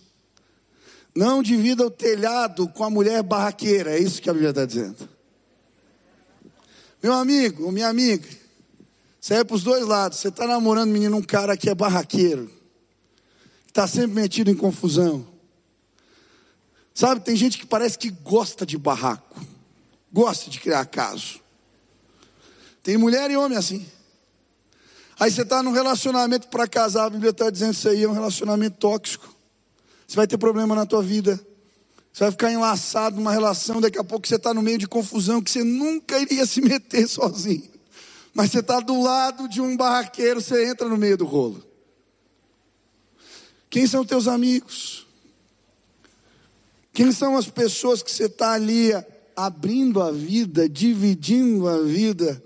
Não 1.15 1.43
divida 1.43 1.85
o 1.85 1.91
telhado 1.91 2.69
com 2.69 2.85
a 2.85 2.91
mulher 2.91 3.23
barraqueira. 3.23 3.93
É 3.93 3.99
isso 3.99 4.23
que 4.23 4.31
a 4.31 4.33
Bíblia 4.33 4.51
está 4.51 4.65
dizendo. 4.65 5.09
Meu 7.03 7.15
amigo, 7.15 7.71
minha 7.73 7.89
amiga, 7.89 8.29
você 9.21 9.35
é 9.35 9.45
para 9.45 9.57
os 9.57 9.63
dois 9.63 9.87
lados. 9.87 10.19
Você 10.19 10.29
está 10.29 10.47
namorando, 10.47 10.91
menino, 10.91 11.17
um 11.17 11.23
cara 11.23 11.57
que 11.57 11.69
é 11.69 11.75
barraqueiro, 11.75 12.47
que 13.65 13.71
está 13.71 13.87
sempre 13.87 14.13
metido 14.13 14.51
em 14.51 14.55
confusão. 14.55 15.27
Sabe, 16.95 17.23
tem 17.23 17.35
gente 17.37 17.59
que 17.59 17.67
parece 17.67 17.99
que 17.99 18.11
gosta 18.11 18.67
de 18.67 18.77
barraco, 18.77 19.41
gosta 20.13 20.51
de 20.51 20.61
criar 20.61 20.85
caso. 20.87 21.41
Tem 22.83 22.97
mulher 22.97 23.31
e 23.31 23.37
homem 23.37 23.57
assim. 23.57 23.87
Aí 25.19 25.31
você 25.31 25.43
está 25.43 25.63
num 25.63 25.73
relacionamento 25.73 26.49
para 26.49 26.67
casar, 26.67 27.07
a 27.07 27.11
Bíblia 27.11 27.31
está 27.31 27.51
dizendo 27.51 27.73
isso 27.73 27.89
aí, 27.89 28.05
é 28.05 28.09
um 28.09 28.13
relacionamento 28.13 28.77
tóxico. 28.79 29.35
Você 30.11 30.17
vai 30.17 30.27
ter 30.27 30.39
problema 30.39 30.75
na 30.75 30.85
tua 30.85 31.05
vida. 31.05 31.39
Você 32.13 32.25
vai 32.25 32.33
ficar 32.33 32.51
enlaçado 32.51 33.15
numa 33.15 33.31
relação, 33.31 33.81
daqui 33.81 33.97
a 33.97 34.03
pouco 34.03 34.27
você 34.27 34.35
está 34.35 34.53
no 34.53 34.61
meio 34.61 34.77
de 34.77 34.89
confusão 34.89 35.41
que 35.41 35.49
você 35.49 35.63
nunca 35.63 36.19
iria 36.19 36.45
se 36.45 36.61
meter 36.67 37.07
sozinho. 37.07 37.71
Mas 38.35 38.51
você 38.51 38.59
está 38.59 38.81
do 38.81 39.01
lado 39.01 39.49
de 39.49 39.61
um 39.61 39.77
barraqueiro, 39.77 40.41
você 40.41 40.69
entra 40.69 40.89
no 40.89 40.97
meio 40.97 41.17
do 41.17 41.25
rolo. 41.25 41.63
Quem 43.71 43.87
são 43.87 44.05
teus 44.05 44.27
amigos? 44.27 45.07
Quem 46.93 47.13
são 47.13 47.37
as 47.37 47.47
pessoas 47.47 48.03
que 48.03 48.11
você 48.11 48.25
está 48.25 48.55
ali 48.55 48.91
abrindo 49.37 50.03
a 50.03 50.11
vida, 50.11 50.69
dividindo 50.69 51.69
a 51.69 51.83
vida? 51.83 52.43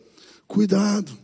Cuidado. 0.46 1.18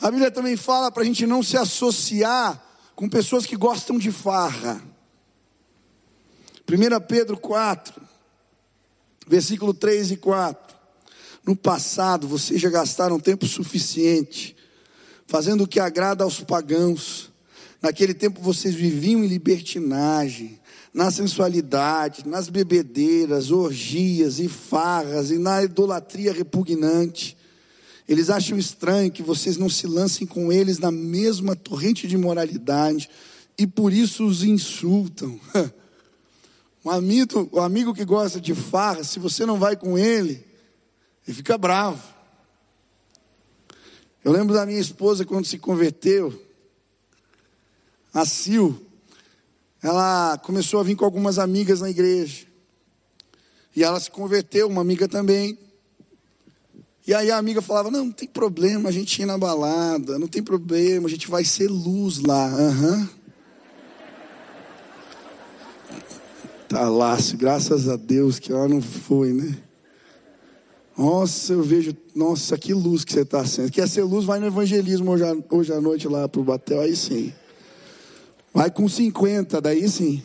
A 0.00 0.10
Bíblia 0.10 0.32
também 0.32 0.56
fala 0.56 0.90
para 0.90 1.04
a 1.04 1.06
gente 1.06 1.24
não 1.24 1.40
se 1.40 1.56
associar 1.56 2.60
com 2.96 3.08
pessoas 3.08 3.46
que 3.46 3.54
gostam 3.54 3.96
de 3.96 4.10
farra. 4.10 4.89
1 6.70 7.00
Pedro 7.08 7.36
4, 7.36 8.00
versículo 9.26 9.74
3 9.74 10.12
e 10.12 10.16
4. 10.16 10.76
No 11.44 11.56
passado 11.56 12.28
vocês 12.28 12.60
já 12.60 12.70
gastaram 12.70 13.18
tempo 13.18 13.44
suficiente 13.44 14.56
fazendo 15.26 15.64
o 15.64 15.66
que 15.66 15.80
agrada 15.80 16.22
aos 16.22 16.40
pagãos. 16.40 17.30
Naquele 17.82 18.14
tempo 18.14 18.40
vocês 18.40 18.74
viviam 18.74 19.24
em 19.24 19.26
libertinagem, 19.26 20.60
na 20.94 21.10
sensualidade, 21.10 22.28
nas 22.28 22.48
bebedeiras, 22.48 23.50
orgias 23.50 24.38
e 24.38 24.48
farras 24.48 25.30
e 25.30 25.38
na 25.38 25.64
idolatria 25.64 26.32
repugnante. 26.32 27.36
Eles 28.08 28.30
acham 28.30 28.58
estranho 28.58 29.10
que 29.10 29.22
vocês 29.22 29.56
não 29.56 29.68
se 29.68 29.88
lancem 29.88 30.26
com 30.26 30.52
eles 30.52 30.78
na 30.78 30.92
mesma 30.92 31.56
torrente 31.56 32.06
de 32.06 32.16
moralidade 32.16 33.08
e 33.58 33.66
por 33.66 33.92
isso 33.92 34.24
os 34.24 34.44
insultam. 34.44 35.40
Um 36.84 36.90
amigo, 36.90 37.48
um 37.52 37.60
amigo 37.60 37.94
que 37.94 38.04
gosta 38.04 38.40
de 38.40 38.54
farra, 38.54 39.04
se 39.04 39.18
você 39.18 39.44
não 39.44 39.58
vai 39.58 39.76
com 39.76 39.98
ele, 39.98 40.44
ele 41.26 41.36
fica 41.36 41.58
bravo. 41.58 42.02
Eu 44.24 44.32
lembro 44.32 44.54
da 44.54 44.64
minha 44.64 44.80
esposa 44.80 45.24
quando 45.24 45.46
se 45.46 45.58
converteu, 45.58 46.42
a 48.12 48.24
Sil, 48.26 48.74
ela 49.82 50.38
começou 50.38 50.80
a 50.80 50.82
vir 50.82 50.96
com 50.96 51.04
algumas 51.04 51.38
amigas 51.38 51.80
na 51.80 51.90
igreja. 51.90 52.46
E 53.74 53.84
ela 53.84 54.00
se 54.00 54.10
converteu, 54.10 54.68
uma 54.68 54.80
amiga 54.80 55.06
também. 55.08 55.58
E 57.06 57.14
aí 57.14 57.30
a 57.30 57.38
amiga 57.38 57.62
falava: 57.62 57.90
Não, 57.90 58.06
não 58.06 58.12
tem 58.12 58.28
problema, 58.28 58.88
a 58.88 58.92
gente 58.92 59.22
ir 59.22 59.26
na 59.26 59.38
balada, 59.38 60.18
não 60.18 60.26
tem 60.26 60.42
problema, 60.42 61.06
a 61.06 61.10
gente 61.10 61.28
vai 61.28 61.44
ser 61.44 61.68
luz 61.68 62.18
lá. 62.18 62.46
Aham. 62.46 62.98
Uhum. 62.98 63.19
Tá 66.70 66.88
lá, 66.88 67.18
graças 67.34 67.88
a 67.88 67.96
Deus 67.96 68.38
que 68.38 68.52
ela 68.52 68.68
não 68.68 68.80
foi, 68.80 69.32
né? 69.32 69.58
Nossa, 70.96 71.52
eu 71.52 71.64
vejo, 71.64 71.96
nossa, 72.14 72.56
que 72.56 72.72
luz 72.72 73.02
que 73.02 73.12
você 73.12 73.22
está 73.22 73.44
sendo. 73.44 73.72
Quer 73.72 73.88
ser 73.88 74.04
luz, 74.04 74.24
vai 74.24 74.38
no 74.38 74.46
evangelismo 74.46 75.10
hoje, 75.10 75.24
hoje 75.50 75.72
à 75.72 75.80
noite 75.80 76.06
lá 76.06 76.28
para 76.28 76.40
o 76.40 76.44
Batel, 76.44 76.82
aí 76.82 76.94
sim. 76.94 77.34
Vai 78.54 78.70
com 78.70 78.88
50, 78.88 79.60
daí 79.60 79.88
sim. 79.88 80.22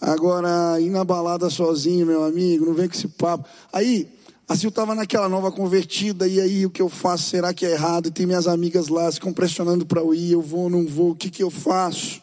Agora, 0.00 0.80
ir 0.80 0.90
na 0.90 1.04
balada 1.04 1.48
sozinho, 1.50 2.04
meu 2.04 2.24
amigo, 2.24 2.66
não 2.66 2.74
vem 2.74 2.88
com 2.88 2.96
esse 2.96 3.06
papo. 3.06 3.48
Aí, 3.72 4.08
Assim 4.48 4.66
eu 4.66 4.70
estava 4.70 4.92
naquela 4.92 5.28
nova 5.28 5.52
convertida, 5.52 6.26
e 6.26 6.40
aí 6.40 6.66
o 6.66 6.70
que 6.70 6.82
eu 6.82 6.88
faço? 6.88 7.30
Será 7.30 7.54
que 7.54 7.64
é 7.64 7.72
errado? 7.72 8.08
E 8.08 8.10
tem 8.10 8.26
minhas 8.26 8.48
amigas 8.48 8.88
lá 8.88 9.10
se 9.10 9.20
pressionando 9.32 9.86
para 9.86 10.00
eu 10.00 10.12
ir, 10.12 10.32
eu 10.32 10.42
vou, 10.42 10.62
ou 10.62 10.70
não 10.70 10.84
vou, 10.84 11.12
o 11.12 11.16
que, 11.16 11.30
que 11.30 11.44
eu 11.44 11.50
faço? 11.50 12.20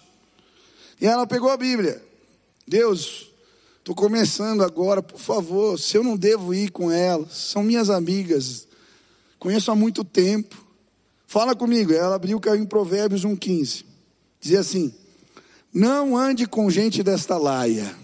E 1.00 1.06
ela 1.06 1.26
pegou 1.26 1.50
a 1.50 1.56
Bíblia. 1.56 2.02
Deus, 2.67 3.32
estou 3.80 3.93
começando 3.93 4.63
agora, 4.63 5.02
por 5.02 5.19
favor, 5.19 5.78
se 5.78 5.97
eu 5.97 6.04
não 6.04 6.17
devo 6.17 6.54
ir 6.54 6.71
com 6.71 6.91
elas, 6.91 7.34
são 7.34 7.63
minhas 7.63 7.89
amigas, 7.89 8.67
conheço 9.38 9.71
há 9.71 9.76
muito 9.76 10.04
tempo. 10.04 10.63
Fala 11.28 11.56
comigo. 11.56 11.91
Ela 11.91 12.15
abriu 12.15 12.39
caiu 12.39 12.62
em 12.62 12.65
Provérbios 12.65 13.26
1,15. 13.26 13.86
Dizia 14.39 14.60
assim: 14.60 14.93
Não 15.73 16.15
ande 16.15 16.45
com 16.45 16.69
gente 16.69 17.02
desta 17.02 17.38
laia. 17.38 17.95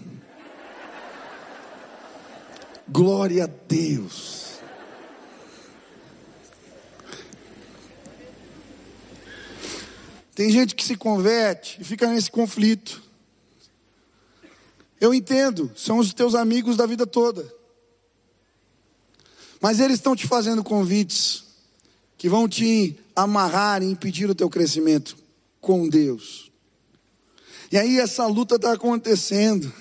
Glória 2.88 3.44
a 3.44 3.46
Deus. 3.46 4.40
Tem 10.34 10.50
gente 10.50 10.74
que 10.74 10.82
se 10.82 10.96
converte 10.96 11.80
e 11.80 11.84
fica 11.84 12.08
nesse 12.08 12.30
conflito. 12.30 13.09
Eu 15.00 15.14
entendo, 15.14 15.70
são 15.74 15.98
os 15.98 16.12
teus 16.12 16.34
amigos 16.34 16.76
da 16.76 16.84
vida 16.84 17.06
toda. 17.06 17.50
Mas 19.60 19.80
eles 19.80 19.96
estão 19.96 20.14
te 20.14 20.26
fazendo 20.26 20.62
convites 20.62 21.44
que 22.18 22.28
vão 22.28 22.46
te 22.46 22.98
amarrar 23.16 23.82
e 23.82 23.86
impedir 23.86 24.28
o 24.28 24.34
teu 24.34 24.50
crescimento 24.50 25.16
com 25.60 25.88
Deus. 25.88 26.50
E 27.72 27.78
aí 27.78 27.98
essa 27.98 28.26
luta 28.26 28.56
está 28.56 28.72
acontecendo. 28.72 29.72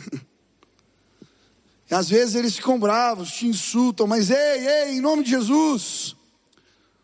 E 1.90 1.94
às 1.94 2.08
vezes 2.08 2.36
eles 2.36 2.56
ficam 2.56 2.80
bravos, 2.80 3.32
te 3.32 3.48
insultam, 3.48 4.06
mas 4.06 4.30
ei, 4.30 4.38
ei, 4.38 4.92
em 4.92 5.02
nome 5.02 5.24
de 5.24 5.32
Jesus. 5.32 6.16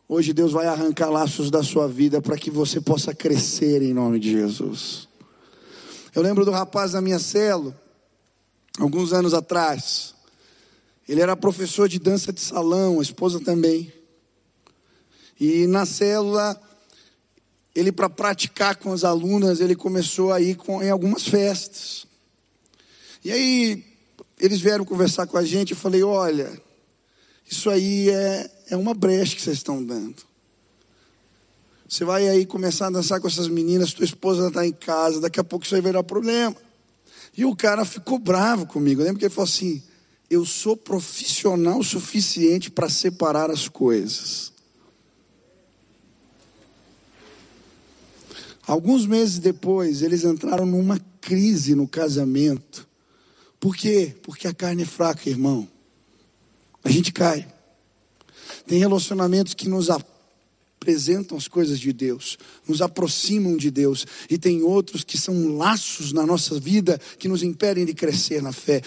Hoje 0.07 0.31
Deus 0.31 0.51
vai 0.51 0.67
arrancar 0.67 1.09
laços 1.09 1.49
da 1.49 1.63
sua 1.63 1.87
vida 1.87 2.21
para 2.21 2.37
que 2.37 2.51
você 2.51 2.79
possa 2.79 3.13
crescer 3.13 3.81
em 3.81 3.93
nome 3.93 4.19
de 4.19 4.29
Jesus. 4.29 5.07
Eu 6.13 6.21
lembro 6.21 6.45
do 6.45 6.51
rapaz 6.51 6.91
da 6.91 7.01
minha 7.01 7.17
célula, 7.17 7.75
alguns 8.79 9.13
anos 9.13 9.33
atrás. 9.33 10.13
Ele 11.07 11.21
era 11.21 11.35
professor 11.35 11.87
de 11.87 11.99
dança 11.99 12.33
de 12.33 12.41
salão, 12.41 12.99
a 12.99 13.03
esposa 13.03 13.39
também. 13.39 13.93
E 15.39 15.67
na 15.67 15.85
célula, 15.85 16.59
ele 17.73 17.91
para 17.91 18.09
praticar 18.09 18.75
com 18.77 18.91
as 18.91 19.03
alunas, 19.03 19.59
ele 19.59 19.75
começou 19.75 20.31
a 20.31 20.41
ir 20.41 20.55
com, 20.55 20.81
em 20.81 20.89
algumas 20.89 21.27
festas. 21.27 22.07
E 23.23 23.31
aí 23.31 23.83
eles 24.39 24.59
vieram 24.61 24.85
conversar 24.85 25.27
com 25.27 25.37
a 25.37 25.43
gente, 25.43 25.71
eu 25.71 25.77
falei, 25.77 26.03
olha, 26.03 26.61
isso 27.49 27.69
aí 27.69 28.09
é, 28.09 28.51
é 28.69 28.77
uma 28.77 28.93
brecha 28.93 29.35
que 29.35 29.41
vocês 29.41 29.57
estão 29.57 29.83
dando. 29.83 30.15
Você 31.87 32.03
vai 32.03 32.27
aí 32.27 32.45
começar 32.45 32.87
a 32.87 32.89
dançar 32.89 33.21
com 33.21 33.27
essas 33.27 33.47
meninas, 33.47 33.93
tua 33.93 34.05
esposa 34.05 34.47
está 34.47 34.65
em 34.65 34.73
casa, 34.73 35.21
daqui 35.21 35.39
a 35.39 35.43
pouco 35.43 35.65
isso 35.65 35.75
aí 35.75 35.81
vai 35.81 35.93
dar 35.93 36.03
problema. 36.03 36.55
E 37.37 37.43
o 37.45 37.55
cara 37.55 37.83
ficou 37.83 38.17
bravo 38.17 38.65
comigo. 38.65 39.01
Eu 39.01 39.05
lembro 39.05 39.19
que 39.19 39.25
ele 39.25 39.33
falou 39.33 39.49
assim: 39.49 39.83
Eu 40.29 40.45
sou 40.45 40.77
profissional 40.77 41.83
suficiente 41.83 42.71
para 42.71 42.89
separar 42.89 43.51
as 43.51 43.67
coisas. 43.67 44.53
Alguns 48.67 49.05
meses 49.05 49.37
depois, 49.37 50.01
eles 50.01 50.23
entraram 50.23 50.65
numa 50.65 50.99
crise 51.21 51.75
no 51.75 51.87
casamento. 51.87 52.87
Por 53.59 53.75
quê? 53.75 54.15
Porque 54.23 54.47
a 54.47 54.53
carne 54.53 54.83
é 54.83 54.85
fraca, 54.85 55.29
irmão. 55.29 55.67
A 56.83 56.89
gente 56.89 57.11
cai. 57.11 57.47
Tem 58.65 58.79
relacionamentos 58.79 59.53
que 59.53 59.69
nos 59.69 59.89
apresentam 60.85 61.35
as 61.35 61.47
coisas 61.47 61.79
de 61.79 61.91
Deus, 61.91 62.37
nos 62.67 62.79
aproximam 62.79 63.57
de 63.57 63.71
Deus, 63.71 64.05
e 64.29 64.37
tem 64.37 64.61
outros 64.61 65.03
que 65.03 65.17
são 65.17 65.57
laços 65.57 66.13
na 66.13 66.27
nossa 66.27 66.59
vida 66.59 67.01
que 67.17 67.27
nos 67.27 67.41
impedem 67.41 67.85
de 67.85 67.93
crescer 67.95 68.39
na 68.39 68.51
fé. 68.51 68.83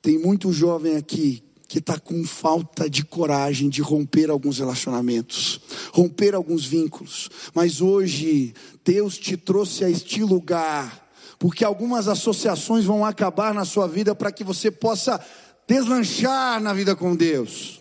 Tem 0.00 0.18
muito 0.18 0.50
jovem 0.50 0.96
aqui 0.96 1.42
que 1.68 1.78
está 1.78 1.98
com 1.98 2.24
falta 2.24 2.88
de 2.88 3.04
coragem 3.04 3.68
de 3.68 3.82
romper 3.82 4.30
alguns 4.30 4.58
relacionamentos, 4.58 5.60
romper 5.92 6.34
alguns 6.34 6.64
vínculos, 6.64 7.28
mas 7.54 7.82
hoje 7.82 8.54
Deus 8.82 9.18
te 9.18 9.36
trouxe 9.36 9.84
a 9.84 9.90
este 9.90 10.22
lugar, 10.22 11.10
porque 11.38 11.64
algumas 11.64 12.08
associações 12.08 12.86
vão 12.86 13.04
acabar 13.04 13.52
na 13.52 13.66
sua 13.66 13.86
vida 13.86 14.14
para 14.14 14.32
que 14.32 14.42
você 14.42 14.70
possa 14.70 15.20
deslanchar 15.68 16.62
na 16.62 16.72
vida 16.72 16.96
com 16.96 17.14
Deus. 17.14 17.80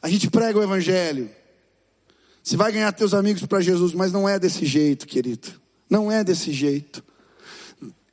A 0.00 0.08
gente 0.08 0.28
prega 0.28 0.58
o 0.58 0.62
Evangelho, 0.62 1.30
você 2.42 2.56
vai 2.56 2.72
ganhar 2.72 2.90
teus 2.92 3.14
amigos 3.14 3.46
para 3.46 3.60
Jesus, 3.60 3.94
mas 3.94 4.10
não 4.10 4.28
é 4.28 4.38
desse 4.38 4.66
jeito, 4.66 5.06
querido. 5.06 5.60
Não 5.88 6.10
é 6.10 6.24
desse 6.24 6.52
jeito. 6.52 7.04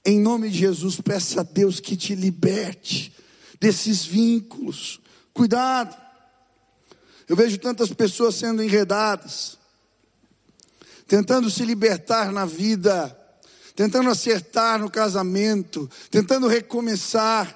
Em 0.05 0.19
nome 0.19 0.49
de 0.49 0.59
Jesus, 0.59 1.01
peça 1.01 1.41
a 1.41 1.43
Deus 1.43 1.79
que 1.79 1.97
te 1.97 2.13
liberte 2.13 3.13
desses 3.59 4.05
vínculos. 4.05 4.99
Cuidado. 5.33 5.95
Eu 7.27 7.35
vejo 7.35 7.57
tantas 7.57 7.91
pessoas 7.91 8.35
sendo 8.35 8.63
enredadas, 8.63 9.57
tentando 11.07 11.49
se 11.49 11.63
libertar 11.65 12.31
na 12.31 12.45
vida, 12.45 13.15
tentando 13.75 14.09
acertar 14.09 14.79
no 14.79 14.89
casamento, 14.89 15.89
tentando 16.11 16.47
recomeçar, 16.47 17.55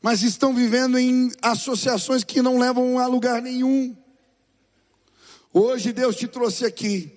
mas 0.00 0.22
estão 0.22 0.54
vivendo 0.54 0.98
em 0.98 1.30
associações 1.42 2.24
que 2.24 2.42
não 2.42 2.58
levam 2.58 2.98
a 2.98 3.06
lugar 3.06 3.42
nenhum. 3.42 3.96
Hoje 5.52 5.92
Deus 5.92 6.16
te 6.16 6.26
trouxe 6.26 6.64
aqui. 6.64 7.12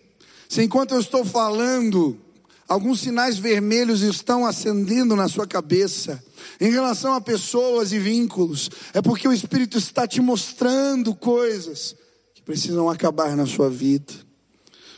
Se 0.49 0.61
enquanto 0.61 0.93
eu 0.93 0.99
estou 0.99 1.23
falando, 1.23 2.19
alguns 2.67 2.99
sinais 2.99 3.37
vermelhos 3.37 4.01
estão 4.01 4.45
acendendo 4.45 5.15
na 5.15 5.29
sua 5.29 5.47
cabeça 5.47 6.21
em 6.59 6.69
relação 6.69 7.13
a 7.13 7.21
pessoas 7.21 7.91
e 7.91 7.99
vínculos, 7.99 8.69
é 8.93 9.01
porque 9.01 9.27
o 9.27 9.33
Espírito 9.33 9.77
está 9.77 10.07
te 10.07 10.21
mostrando 10.21 11.15
coisas 11.15 11.95
que 12.33 12.41
precisam 12.41 12.89
acabar 12.89 13.35
na 13.35 13.45
sua 13.45 13.69
vida. 13.69 14.13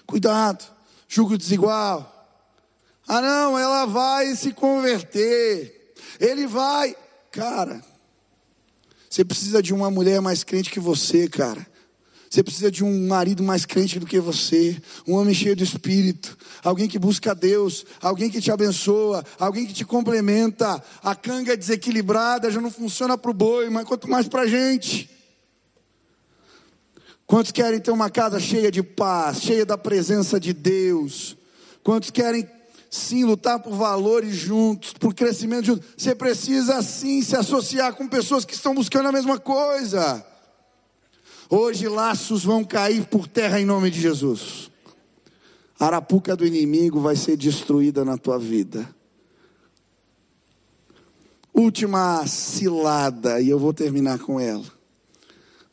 Cuidado, 0.05 0.65
julgo 1.07 1.37
desigual. 1.37 2.13
Ah, 3.07 3.21
não, 3.21 3.57
ela 3.57 3.85
vai 3.85 4.35
se 4.35 4.51
converter. 4.51 5.93
Ele 6.19 6.47
vai. 6.47 6.95
Cara, 7.31 7.83
você 9.09 9.23
precisa 9.23 9.61
de 9.61 9.73
uma 9.73 9.91
mulher 9.91 10.21
mais 10.21 10.43
crente 10.43 10.71
que 10.71 10.79
você, 10.79 11.27
cara. 11.27 11.65
Você 12.29 12.43
precisa 12.43 12.69
de 12.69 12.83
um 12.83 13.07
marido 13.07 13.41
mais 13.41 13.65
crente 13.65 13.99
do 13.99 14.05
que 14.05 14.19
você, 14.19 14.77
um 15.07 15.13
homem 15.13 15.33
cheio 15.33 15.55
do 15.55 15.63
espírito, 15.63 16.37
alguém 16.61 16.87
que 16.87 16.99
busca 16.99 17.33
Deus, 17.33 17.85
alguém 18.01 18.29
que 18.29 18.41
te 18.41 18.51
abençoa, 18.51 19.23
alguém 19.39 19.65
que 19.65 19.73
te 19.73 19.85
complementa. 19.85 20.83
A 21.01 21.15
canga 21.15 21.55
desequilibrada 21.55 22.51
já 22.51 22.59
não 22.59 22.69
funciona 22.69 23.17
para 23.17 23.31
o 23.31 23.33
boi, 23.33 23.69
mas 23.69 23.85
quanto 23.85 24.09
mais 24.09 24.27
para 24.27 24.41
a 24.41 24.47
gente. 24.47 25.09
Quantos 27.25 27.51
querem 27.51 27.79
ter 27.79 27.91
uma 27.91 28.09
casa 28.09 28.39
cheia 28.39 28.71
de 28.71 28.83
paz, 28.83 29.41
cheia 29.41 29.65
da 29.65 29.77
presença 29.77 30.39
de 30.39 30.53
Deus? 30.53 31.37
Quantos 31.83 32.11
querem 32.11 32.47
sim 32.89 33.23
lutar 33.23 33.59
por 33.59 33.73
valores 33.73 34.35
juntos, 34.35 34.93
por 34.93 35.13
crescimento 35.13 35.65
juntos? 35.65 35.87
Você 35.97 36.13
precisa 36.13 36.81
sim 36.81 37.21
se 37.21 37.35
associar 37.37 37.93
com 37.93 38.07
pessoas 38.07 38.43
que 38.43 38.53
estão 38.53 38.75
buscando 38.75 39.07
a 39.07 39.11
mesma 39.13 39.39
coisa. 39.39 40.25
Hoje 41.49 41.87
laços 41.87 42.43
vão 42.43 42.61
cair 42.61 43.05
por 43.05 43.25
terra 43.25 43.57
em 43.59 43.65
nome 43.65 43.89
de 43.89 44.01
Jesus. 44.01 44.69
A 45.79 45.85
arapuca 45.85 46.35
do 46.35 46.45
inimigo 46.45 46.99
vai 46.99 47.15
ser 47.15 47.37
destruída 47.37 48.03
na 48.03 48.17
tua 48.17 48.37
vida. 48.37 48.93
Última 51.53 52.27
cilada, 52.27 53.39
e 53.39 53.47
eu 53.49 53.57
vou 53.57 53.73
terminar 53.73 54.19
com 54.19 54.37
ela. 54.37 54.65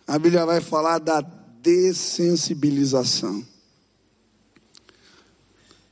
A 0.06 0.16
Bíblia 0.16 0.46
vai 0.46 0.60
falar 0.60 0.98
da 0.98 1.20
dessensibilização. 1.20 3.44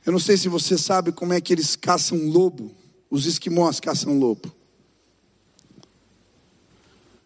Eu 0.05 0.13
não 0.13 0.19
sei 0.19 0.37
se 0.37 0.47
você 0.47 0.77
sabe 0.77 1.11
como 1.11 1.33
é 1.33 1.41
que 1.41 1.51
eles 1.51 1.75
caçam 1.75 2.29
lobo. 2.29 2.73
Os 3.09 3.25
esquimós 3.25 3.81
caçam 3.81 4.17
lobo. 4.17 4.49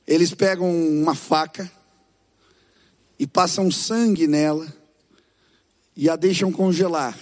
Eles 0.07 0.33
pegam 0.33 0.71
uma 0.71 1.13
faca 1.13 1.76
e 3.19 3.25
passam 3.25 3.71
sangue 3.71 4.27
nela 4.27 4.67
e 5.95 6.09
a 6.09 6.15
deixam 6.15 6.51
congelar. 6.51 7.17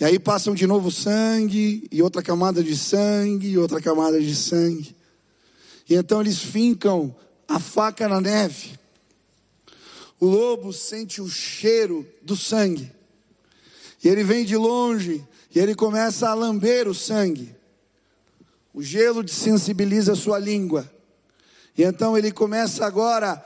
E 0.00 0.04
aí 0.04 0.18
passam 0.18 0.54
de 0.54 0.66
novo 0.66 0.90
sangue, 0.90 1.88
e 1.90 2.00
outra 2.00 2.22
camada 2.22 2.62
de 2.62 2.76
sangue, 2.76 3.48
e 3.48 3.58
outra 3.58 3.80
camada 3.80 4.20
de 4.20 4.34
sangue. 4.34 4.94
E 5.88 5.94
então 5.94 6.20
eles 6.20 6.38
fincam 6.38 7.14
a 7.48 7.58
faca 7.58 8.08
na 8.08 8.20
neve. 8.20 8.78
O 10.20 10.26
lobo 10.26 10.72
sente 10.72 11.20
o 11.20 11.28
cheiro 11.28 12.06
do 12.22 12.36
sangue. 12.36 12.92
E 14.02 14.08
ele 14.08 14.22
vem 14.22 14.44
de 14.44 14.56
longe, 14.56 15.26
e 15.52 15.58
ele 15.58 15.74
começa 15.74 16.28
a 16.28 16.34
lamber 16.34 16.86
o 16.88 16.94
sangue. 16.94 17.54
O 18.72 18.80
gelo 18.82 19.22
desensibiliza 19.24 20.14
sua 20.14 20.38
língua. 20.38 20.88
E 21.78 21.84
então 21.84 22.18
ele 22.18 22.32
começa 22.32 22.84
agora 22.84 23.40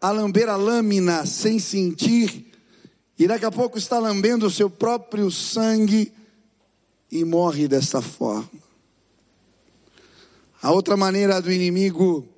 a 0.00 0.10
lamber 0.10 0.48
a 0.48 0.56
lâmina 0.56 1.24
sem 1.24 1.60
sentir, 1.60 2.52
e 3.16 3.28
daqui 3.28 3.44
a 3.44 3.50
pouco 3.50 3.78
está 3.78 4.00
lambendo 4.00 4.44
o 4.44 4.50
seu 4.50 4.68
próprio 4.68 5.30
sangue 5.30 6.12
e 7.10 7.24
morre 7.24 7.68
dessa 7.68 8.02
forma. 8.02 8.50
A 10.60 10.72
outra 10.72 10.96
maneira 10.96 11.40
do 11.40 11.50
inimigo 11.52 12.28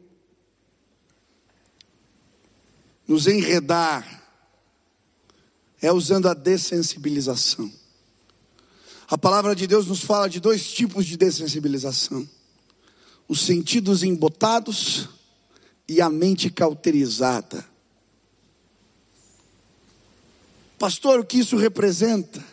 nos 3.07 3.27
enredar 3.27 4.23
é 5.81 5.91
usando 5.91 6.29
a 6.29 6.35
dessensibilização. 6.35 7.73
A 9.09 9.17
palavra 9.17 9.57
de 9.57 9.67
Deus 9.67 9.87
nos 9.87 10.03
fala 10.03 10.29
de 10.29 10.41
dois 10.41 10.71
tipos 10.71 11.07
de 11.07 11.17
dessensibilização: 11.17 12.29
os 13.27 13.41
sentidos 13.41 14.03
embotados 14.03 15.18
e 15.89 16.01
a 16.03 16.11
mente 16.11 16.51
cauterizada. 16.51 17.65
Pastor, 20.79 21.21
o 21.21 21.25
que 21.25 21.39
isso 21.39 21.57
representa? 21.57 22.45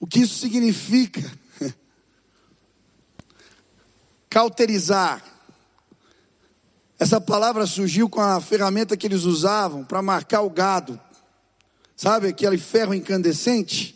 O 0.00 0.06
que 0.06 0.20
isso 0.20 0.38
significa? 0.38 1.22
Cauterizar. 4.28 5.22
Essa 6.98 7.20
palavra 7.20 7.66
surgiu 7.66 8.08
com 8.08 8.20
a 8.20 8.40
ferramenta 8.40 8.96
que 8.96 9.06
eles 9.06 9.24
usavam 9.24 9.84
para 9.84 10.00
marcar 10.00 10.40
o 10.40 10.50
gado. 10.50 10.98
Sabe 11.94 12.28
aquele 12.28 12.58
ferro 12.58 12.94
incandescente? 12.94 13.94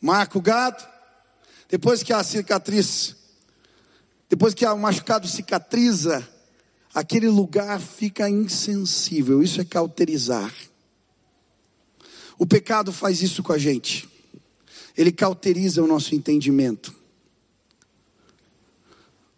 Marca 0.00 0.36
o 0.36 0.42
gado. 0.42 0.84
Depois 1.68 2.02
que 2.02 2.12
a 2.12 2.22
cicatriz, 2.22 3.16
depois 4.28 4.54
que 4.54 4.66
o 4.66 4.76
machucado 4.76 5.26
cicatriza, 5.26 6.28
aquele 6.96 7.28
lugar 7.28 7.80
fica 7.80 8.28
insensível. 8.30 9.42
Isso 9.42 9.60
é 9.60 9.64
cauterizar. 9.64 10.54
O 12.38 12.46
pecado 12.46 12.92
faz 12.92 13.20
isso 13.20 13.42
com 13.42 13.52
a 13.52 13.58
gente. 13.58 14.08
Ele 14.96 15.12
cauteriza 15.12 15.82
o 15.82 15.86
nosso 15.86 16.14
entendimento. 16.14 16.94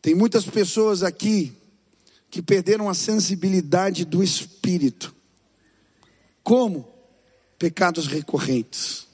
Tem 0.01 0.15
muitas 0.15 0.45
pessoas 0.45 1.03
aqui 1.03 1.53
que 2.31 2.41
perderam 2.41 2.89
a 2.89 2.95
sensibilidade 2.95 4.05
do 4.05 4.23
espírito. 4.23 5.15
Como? 6.45 6.97
pecados 7.59 8.07
recorrentes. 8.07 9.07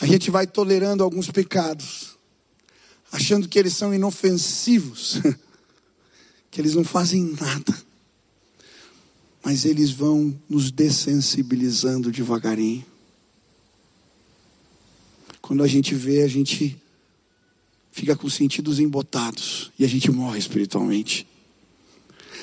A 0.00 0.06
gente 0.06 0.30
vai 0.30 0.46
tolerando 0.46 1.04
alguns 1.04 1.30
pecados, 1.30 2.16
achando 3.12 3.48
que 3.48 3.58
eles 3.58 3.76
são 3.76 3.94
inofensivos, 3.94 5.20
que 6.56 6.62
eles 6.62 6.74
não 6.74 6.84
fazem 6.84 7.36
nada. 7.38 7.76
Mas 9.44 9.66
eles 9.66 9.90
vão 9.90 10.34
nos 10.48 10.70
dessensibilizando 10.70 12.10
devagarinho. 12.10 12.82
Quando 15.42 15.62
a 15.62 15.66
gente 15.66 15.94
vê, 15.94 16.22
a 16.22 16.26
gente 16.26 16.80
fica 17.92 18.16
com 18.16 18.26
os 18.26 18.32
sentidos 18.32 18.80
embotados 18.80 19.70
e 19.78 19.84
a 19.84 19.86
gente 19.86 20.10
morre 20.10 20.38
espiritualmente. 20.38 21.28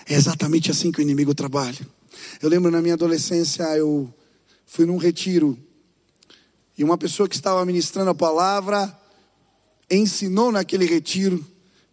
É 0.06 0.14
exatamente 0.14 0.70
assim 0.70 0.92
que 0.92 1.00
o 1.00 1.02
inimigo 1.02 1.34
trabalha. 1.34 1.80
Eu 2.40 2.50
lembro 2.50 2.70
na 2.70 2.84
minha 2.84 2.94
adolescência, 2.94 3.64
eu 3.76 4.14
fui 4.68 4.86
num 4.86 4.98
retiro 4.98 5.58
e 6.78 6.84
uma 6.84 7.00
pessoa 7.00 7.28
que 7.28 7.36
estava 7.36 7.66
ministrando 7.66 8.12
a 8.12 8.16
palavra 8.16 8.96
ensinou 9.90 10.52
naquele 10.52 10.86
retiro 10.86 11.44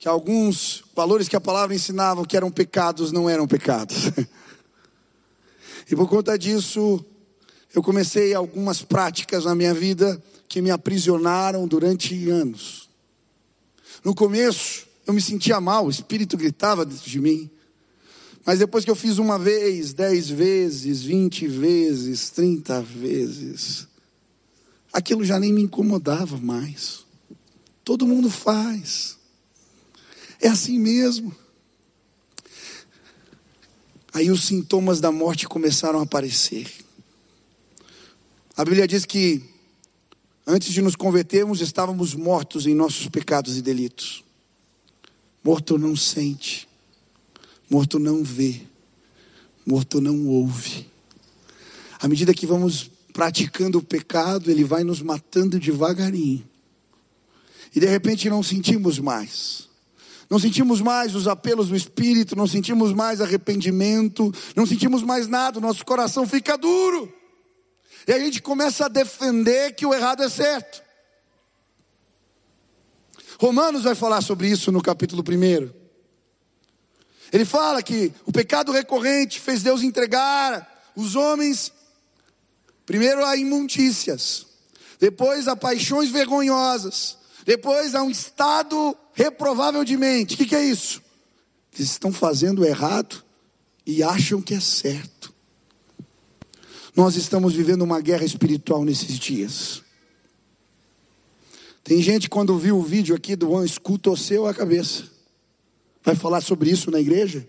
que 0.00 0.08
alguns 0.08 0.82
valores 0.96 1.28
que 1.28 1.36
a 1.36 1.40
palavra 1.40 1.76
ensinava 1.76 2.26
que 2.26 2.34
eram 2.34 2.50
pecados 2.50 3.12
não 3.12 3.28
eram 3.28 3.46
pecados. 3.46 4.10
E 5.90 5.96
por 5.96 6.08
conta 6.08 6.38
disso, 6.38 7.04
eu 7.74 7.82
comecei 7.82 8.32
algumas 8.32 8.80
práticas 8.80 9.44
na 9.44 9.56
minha 9.56 9.74
vida 9.74 10.22
que 10.48 10.62
me 10.62 10.70
aprisionaram 10.70 11.66
durante 11.66 12.30
anos. 12.30 12.88
No 14.04 14.14
começo, 14.14 14.86
eu 15.04 15.12
me 15.12 15.20
sentia 15.20 15.60
mal, 15.60 15.86
o 15.86 15.90
espírito 15.90 16.36
gritava 16.36 16.84
dentro 16.84 17.10
de 17.10 17.20
mim. 17.20 17.50
Mas 18.46 18.60
depois 18.60 18.84
que 18.84 18.90
eu 18.92 18.94
fiz 18.94 19.18
uma 19.18 19.36
vez, 19.36 19.92
dez 19.92 20.30
vezes, 20.30 21.02
vinte 21.02 21.48
vezes, 21.48 22.30
trinta 22.30 22.80
vezes, 22.80 23.88
aquilo 24.92 25.24
já 25.24 25.40
nem 25.40 25.52
me 25.52 25.62
incomodava 25.62 26.36
mais. 26.36 27.04
Todo 27.82 28.06
mundo 28.06 28.30
faz. 28.30 29.18
É 30.40 30.48
assim 30.48 30.78
mesmo. 30.78 31.34
Aí 34.12 34.30
os 34.30 34.44
sintomas 34.44 35.00
da 35.00 35.12
morte 35.12 35.46
começaram 35.46 36.00
a 36.00 36.02
aparecer. 36.02 36.66
A 38.56 38.64
Bíblia 38.64 38.88
diz 38.88 39.04
que 39.04 39.42
antes 40.46 40.72
de 40.72 40.82
nos 40.82 40.96
convertermos 40.96 41.60
estávamos 41.60 42.14
mortos 42.14 42.66
em 42.66 42.74
nossos 42.74 43.06
pecados 43.08 43.56
e 43.56 43.62
delitos. 43.62 44.24
Morto 45.44 45.78
não 45.78 45.94
sente, 45.94 46.68
Morto 47.70 48.00
não 48.00 48.24
vê, 48.24 48.62
morto 49.64 50.00
não 50.00 50.26
ouve. 50.26 50.90
À 52.00 52.08
medida 52.08 52.34
que 52.34 52.44
vamos 52.44 52.90
praticando 53.12 53.78
o 53.78 53.82
pecado, 53.82 54.50
ele 54.50 54.64
vai 54.64 54.82
nos 54.82 55.00
matando 55.00 55.60
devagarinho. 55.60 56.44
E 57.72 57.78
de 57.78 57.86
repente 57.86 58.28
não 58.28 58.42
sentimos 58.42 58.98
mais. 58.98 59.69
Não 60.30 60.38
sentimos 60.38 60.80
mais 60.80 61.16
os 61.16 61.26
apelos 61.26 61.70
do 61.70 61.76
Espírito, 61.76 62.36
não 62.36 62.46
sentimos 62.46 62.92
mais 62.92 63.20
arrependimento, 63.20 64.32
não 64.54 64.64
sentimos 64.64 65.02
mais 65.02 65.26
nada, 65.26 65.58
o 65.58 65.60
nosso 65.60 65.84
coração 65.84 66.24
fica 66.24 66.56
duro. 66.56 67.12
E 68.06 68.12
a 68.12 68.18
gente 68.18 68.40
começa 68.40 68.86
a 68.86 68.88
defender 68.88 69.74
que 69.74 69.84
o 69.84 69.92
errado 69.92 70.22
é 70.22 70.28
certo. 70.28 70.82
Romanos 73.40 73.82
vai 73.82 73.96
falar 73.96 74.20
sobre 74.20 74.48
isso 74.48 74.70
no 74.70 74.80
capítulo 74.80 75.24
1. 75.26 75.70
Ele 77.32 77.44
fala 77.44 77.82
que 77.82 78.12
o 78.24 78.30
pecado 78.30 78.70
recorrente 78.70 79.40
fez 79.40 79.62
Deus 79.64 79.82
entregar 79.82 80.92
os 80.94 81.16
homens, 81.16 81.72
primeiro 82.86 83.24
a 83.24 83.36
imundícias, 83.36 84.46
depois 85.00 85.48
a 85.48 85.56
paixões 85.56 86.10
vergonhosas, 86.10 87.16
depois 87.44 87.94
a 87.94 88.02
um 88.02 88.10
estado 88.10 88.96
reprovável 89.12 89.84
de 89.84 89.96
mente. 89.96 90.34
O 90.34 90.38
que, 90.38 90.46
que 90.46 90.56
é 90.56 90.64
isso? 90.64 91.02
Eles 91.74 91.90
estão 91.90 92.12
fazendo 92.12 92.64
errado 92.64 93.24
e 93.86 94.02
acham 94.02 94.40
que 94.40 94.54
é 94.54 94.60
certo. 94.60 95.32
Nós 96.94 97.16
estamos 97.16 97.54
vivendo 97.54 97.82
uma 97.82 98.00
guerra 98.00 98.24
espiritual 98.24 98.84
nesses 98.84 99.18
dias. 99.18 99.82
Tem 101.82 102.02
gente 102.02 102.28
quando 102.28 102.58
viu 102.58 102.78
o 102.78 102.82
vídeo 102.82 103.14
aqui 103.14 103.34
do 103.34 103.50
One 103.50 103.68
School 103.68 103.98
torceu 103.98 104.46
a 104.46 104.54
cabeça. 104.54 105.04
Vai 106.02 106.14
falar 106.14 106.40
sobre 106.40 106.70
isso 106.70 106.90
na 106.90 107.00
igreja? 107.00 107.46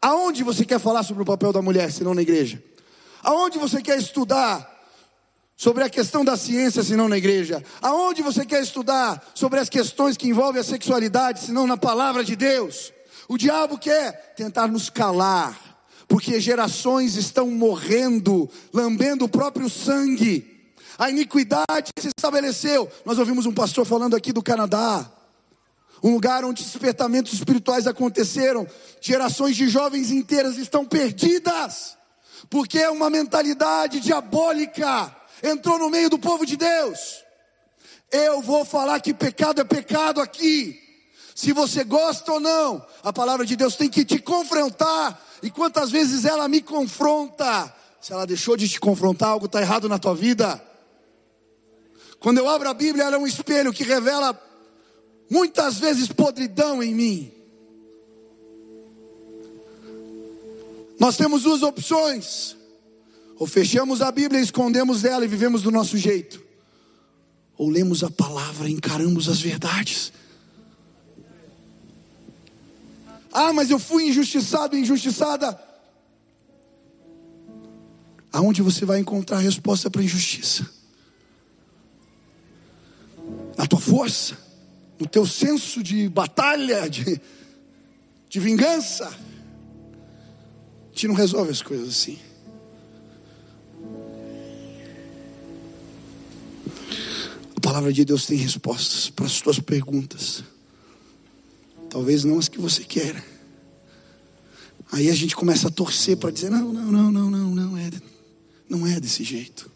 Aonde 0.00 0.42
você 0.42 0.64
quer 0.64 0.80
falar 0.80 1.02
sobre 1.02 1.22
o 1.22 1.26
papel 1.26 1.52
da 1.52 1.62
mulher, 1.62 1.90
se 1.92 2.02
não 2.02 2.14
na 2.14 2.22
igreja? 2.22 2.62
Aonde 3.22 3.58
você 3.58 3.80
quer 3.80 3.98
estudar 3.98 4.71
sobre 5.62 5.84
a 5.84 5.88
questão 5.88 6.24
da 6.24 6.36
ciência, 6.36 6.82
se 6.82 6.96
não 6.96 7.08
na 7.08 7.16
igreja? 7.16 7.62
Aonde 7.80 8.20
você 8.20 8.44
quer 8.44 8.60
estudar 8.60 9.24
sobre 9.32 9.60
as 9.60 9.68
questões 9.68 10.16
que 10.16 10.26
envolvem 10.26 10.60
a 10.60 10.64
sexualidade, 10.64 11.38
se 11.38 11.52
não 11.52 11.68
na 11.68 11.76
palavra 11.76 12.24
de 12.24 12.34
Deus? 12.34 12.92
O 13.28 13.38
diabo 13.38 13.78
quer 13.78 14.34
tentar 14.34 14.66
nos 14.66 14.90
calar, 14.90 15.56
porque 16.08 16.40
gerações 16.40 17.14
estão 17.14 17.48
morrendo, 17.48 18.50
lambendo 18.74 19.24
o 19.24 19.28
próprio 19.28 19.70
sangue. 19.70 20.68
A 20.98 21.08
iniquidade 21.10 21.92
se 21.96 22.08
estabeleceu. 22.08 22.90
Nós 23.04 23.20
ouvimos 23.20 23.46
um 23.46 23.54
pastor 23.54 23.86
falando 23.86 24.16
aqui 24.16 24.32
do 24.32 24.42
Canadá 24.42 25.08
um 26.02 26.12
lugar 26.12 26.44
onde 26.44 26.64
despertamentos 26.64 27.34
espirituais 27.34 27.86
aconteceram, 27.86 28.66
gerações 29.00 29.54
de 29.54 29.68
jovens 29.68 30.10
inteiras 30.10 30.58
estão 30.58 30.84
perdidas, 30.84 31.96
porque 32.50 32.80
é 32.80 32.90
uma 32.90 33.08
mentalidade 33.08 34.00
diabólica 34.00 35.21
entrou 35.42 35.78
no 35.78 35.90
meio 35.90 36.08
do 36.08 36.18
povo 36.18 36.46
de 36.46 36.56
Deus. 36.56 37.22
Eu 38.10 38.42
vou 38.42 38.64
falar 38.64 39.00
que 39.00 39.12
pecado 39.12 39.60
é 39.60 39.64
pecado 39.64 40.20
aqui. 40.20 40.78
Se 41.34 41.52
você 41.52 41.82
gosta 41.82 42.32
ou 42.32 42.40
não, 42.40 42.84
a 43.02 43.12
palavra 43.12 43.44
de 43.46 43.56
Deus 43.56 43.74
tem 43.74 43.88
que 43.88 44.04
te 44.04 44.18
confrontar. 44.18 45.20
E 45.42 45.50
quantas 45.50 45.90
vezes 45.90 46.24
ela 46.24 46.46
me 46.46 46.60
confronta? 46.60 47.74
Se 48.00 48.12
ela 48.12 48.26
deixou 48.26 48.56
de 48.56 48.68
te 48.68 48.78
confrontar, 48.78 49.30
algo 49.30 49.46
está 49.46 49.60
errado 49.60 49.88
na 49.88 49.98
tua 49.98 50.14
vida. 50.14 50.62
Quando 52.20 52.38
eu 52.38 52.48
abro 52.48 52.68
a 52.68 52.74
Bíblia, 52.74 53.04
ela 53.04 53.16
é 53.16 53.18
um 53.18 53.26
espelho 53.26 53.72
que 53.72 53.82
revela 53.82 54.38
muitas 55.30 55.78
vezes 55.78 56.08
podridão 56.08 56.82
em 56.82 56.94
mim. 56.94 57.32
Nós 61.00 61.16
temos 61.16 61.42
duas 61.42 61.62
opções: 61.62 62.56
ou 63.42 63.46
fechamos 63.48 64.00
a 64.00 64.12
Bíblia, 64.12 64.40
escondemos 64.40 65.04
ela 65.04 65.24
e 65.24 65.28
vivemos 65.28 65.62
do 65.62 65.72
nosso 65.72 65.98
jeito, 65.98 66.40
ou 67.58 67.68
lemos 67.68 68.04
a 68.04 68.08
palavra 68.08 68.68
e 68.68 68.72
encaramos 68.72 69.28
as 69.28 69.40
verdades. 69.40 70.12
Ah, 73.32 73.52
mas 73.52 73.68
eu 73.68 73.80
fui 73.80 74.04
injustiçado, 74.04 74.76
injustiçada. 74.76 75.60
Aonde 78.32 78.62
você 78.62 78.84
vai 78.84 79.00
encontrar 79.00 79.38
a 79.38 79.40
resposta 79.40 79.90
para 79.90 80.02
a 80.02 80.04
injustiça? 80.04 80.64
Na 83.58 83.66
tua 83.66 83.80
força? 83.80 84.38
no 85.00 85.08
teu 85.08 85.26
senso 85.26 85.82
de 85.82 86.08
batalha, 86.08 86.88
de, 86.88 87.20
de 88.28 88.38
vingança. 88.38 89.08
A 89.08 90.86
gente 90.92 91.08
não 91.08 91.14
resolve 91.16 91.50
as 91.50 91.60
coisas 91.60 91.88
assim. 91.88 92.20
Palavra 97.62 97.92
de 97.92 98.04
Deus 98.04 98.26
tem 98.26 98.36
respostas 98.36 99.08
para 99.08 99.24
as 99.24 99.40
tuas 99.40 99.60
perguntas. 99.60 100.42
Talvez 101.88 102.24
não 102.24 102.38
as 102.38 102.48
que 102.48 102.58
você 102.58 102.82
quer. 102.82 103.24
Aí 104.90 105.08
a 105.08 105.14
gente 105.14 105.36
começa 105.36 105.68
a 105.68 105.70
torcer 105.70 106.16
para 106.16 106.30
dizer: 106.30 106.50
não, 106.50 106.72
não, 106.72 106.90
não, 106.90 107.12
não, 107.12 107.30
não, 107.30 107.54
não 107.54 107.78
é, 107.78 107.90
não 108.68 108.86
é 108.86 108.98
desse 108.98 109.22
jeito. 109.22 109.70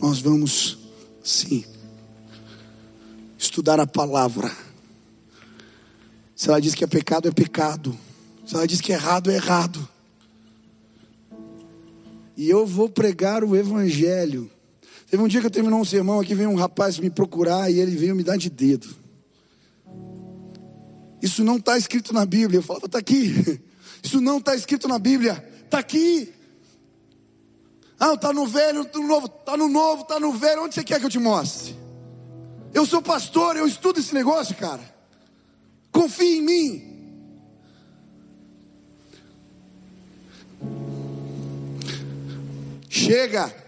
Nós 0.00 0.20
vamos, 0.20 0.78
sim, 1.24 1.64
estudar 3.36 3.80
a 3.80 3.86
palavra. 3.86 4.54
Se 6.36 6.48
ela 6.48 6.60
diz 6.60 6.74
que 6.74 6.84
é 6.84 6.86
pecado, 6.86 7.26
é 7.26 7.32
pecado. 7.32 7.98
Se 8.46 8.54
ela 8.54 8.66
diz 8.66 8.80
que 8.80 8.92
é 8.92 8.94
errado, 8.94 9.30
é 9.30 9.34
errado. 9.34 9.86
E 12.36 12.48
eu 12.48 12.64
vou 12.64 12.88
pregar 12.88 13.42
o 13.42 13.56
evangelho. 13.56 14.48
Teve 15.10 15.22
um 15.22 15.28
dia 15.28 15.40
que 15.40 15.46
eu 15.46 15.50
terminou 15.50 15.80
um 15.80 15.84
sermão 15.84 16.20
aqui, 16.20 16.34
veio 16.34 16.50
um 16.50 16.54
rapaz 16.54 16.98
me 16.98 17.08
procurar 17.08 17.70
e 17.70 17.80
ele 17.80 17.96
veio 17.96 18.14
me 18.14 18.22
dar 18.22 18.36
de 18.36 18.50
dedo. 18.50 18.88
Isso 21.22 21.42
não 21.42 21.56
está 21.56 21.78
escrito 21.78 22.12
na 22.12 22.26
Bíblia. 22.26 22.58
Eu 22.58 22.62
falava, 22.62 22.86
está 22.86 22.98
aqui. 22.98 23.60
Isso 24.02 24.20
não 24.20 24.38
está 24.38 24.54
escrito 24.54 24.86
na 24.86 24.98
Bíblia. 24.98 25.44
Está 25.64 25.78
aqui. 25.78 26.32
Ah, 27.98 28.14
está 28.14 28.32
no 28.32 28.46
velho, 28.46 28.82
está 28.82 28.98
no 28.98 29.08
novo, 29.08 29.26
está 29.26 29.56
no 29.56 29.68
novo, 29.68 30.02
está 30.02 30.20
no 30.20 30.32
velho. 30.32 30.64
Onde 30.64 30.74
você 30.74 30.84
quer 30.84 31.00
que 31.00 31.06
eu 31.06 31.10
te 31.10 31.18
mostre? 31.18 31.76
Eu 32.72 32.86
sou 32.86 33.02
pastor, 33.02 33.56
eu 33.56 33.66
estudo 33.66 33.98
esse 33.98 34.14
negócio, 34.14 34.54
cara. 34.54 34.82
Confie 35.90 36.38
em 36.38 36.42
mim. 36.42 36.88
Chega. 42.88 43.67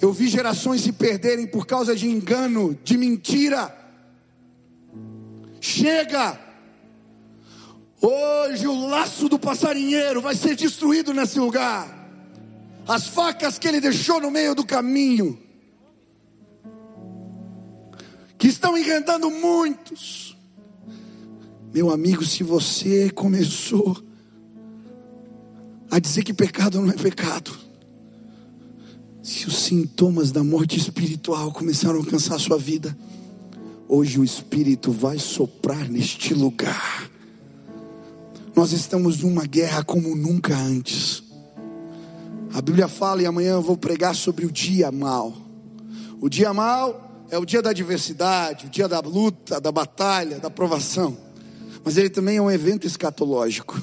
Eu 0.00 0.12
vi 0.12 0.28
gerações 0.28 0.80
se 0.80 0.92
perderem 0.92 1.46
por 1.46 1.66
causa 1.66 1.94
de 1.94 2.08
engano, 2.08 2.78
de 2.82 2.96
mentira. 2.96 3.76
Chega. 5.60 6.40
Hoje 8.00 8.66
o 8.66 8.86
laço 8.86 9.28
do 9.28 9.38
passarinheiro 9.38 10.22
vai 10.22 10.34
ser 10.34 10.56
destruído 10.56 11.12
nesse 11.12 11.38
lugar. 11.38 11.98
As 12.88 13.08
facas 13.08 13.58
que 13.58 13.68
ele 13.68 13.78
deixou 13.78 14.18
no 14.20 14.30
meio 14.30 14.54
do 14.54 14.64
caminho, 14.64 15.38
que 18.38 18.48
estão 18.48 18.76
enredando 18.76 19.30
muitos. 19.30 20.34
Meu 21.74 21.90
amigo, 21.90 22.24
se 22.24 22.42
você 22.42 23.10
começou 23.10 24.02
a 25.90 25.98
dizer 25.98 26.24
que 26.24 26.32
pecado 26.32 26.80
não 26.80 26.90
é 26.90 26.94
pecado, 26.94 27.69
se 29.22 29.46
os 29.46 29.56
sintomas 29.56 30.32
da 30.32 30.42
morte 30.42 30.78
espiritual 30.78 31.52
começaram 31.52 31.96
a 31.96 31.98
alcançar 31.98 32.36
a 32.36 32.38
sua 32.38 32.58
vida, 32.58 32.96
hoje 33.88 34.18
o 34.18 34.24
Espírito 34.24 34.90
vai 34.90 35.18
soprar 35.18 35.88
neste 35.88 36.32
lugar. 36.32 37.10
Nós 38.56 38.72
estamos 38.72 39.22
numa 39.22 39.44
guerra 39.46 39.84
como 39.84 40.14
nunca 40.16 40.56
antes. 40.56 41.22
A 42.52 42.60
Bíblia 42.60 42.88
fala, 42.88 43.22
e 43.22 43.26
amanhã 43.26 43.52
eu 43.52 43.62
vou 43.62 43.76
pregar 43.76 44.14
sobre 44.14 44.44
o 44.44 44.50
dia 44.50 44.90
mal. 44.90 45.34
O 46.20 46.28
dia 46.28 46.52
mal 46.52 47.24
é 47.30 47.38
o 47.38 47.44
dia 47.44 47.62
da 47.62 47.70
adversidade, 47.70 48.66
o 48.66 48.70
dia 48.70 48.88
da 48.88 49.00
luta, 49.00 49.60
da 49.60 49.70
batalha, 49.70 50.38
da 50.38 50.50
provação. 50.50 51.16
Mas 51.84 51.96
ele 51.96 52.10
também 52.10 52.36
é 52.36 52.42
um 52.42 52.50
evento 52.50 52.86
escatológico. 52.86 53.80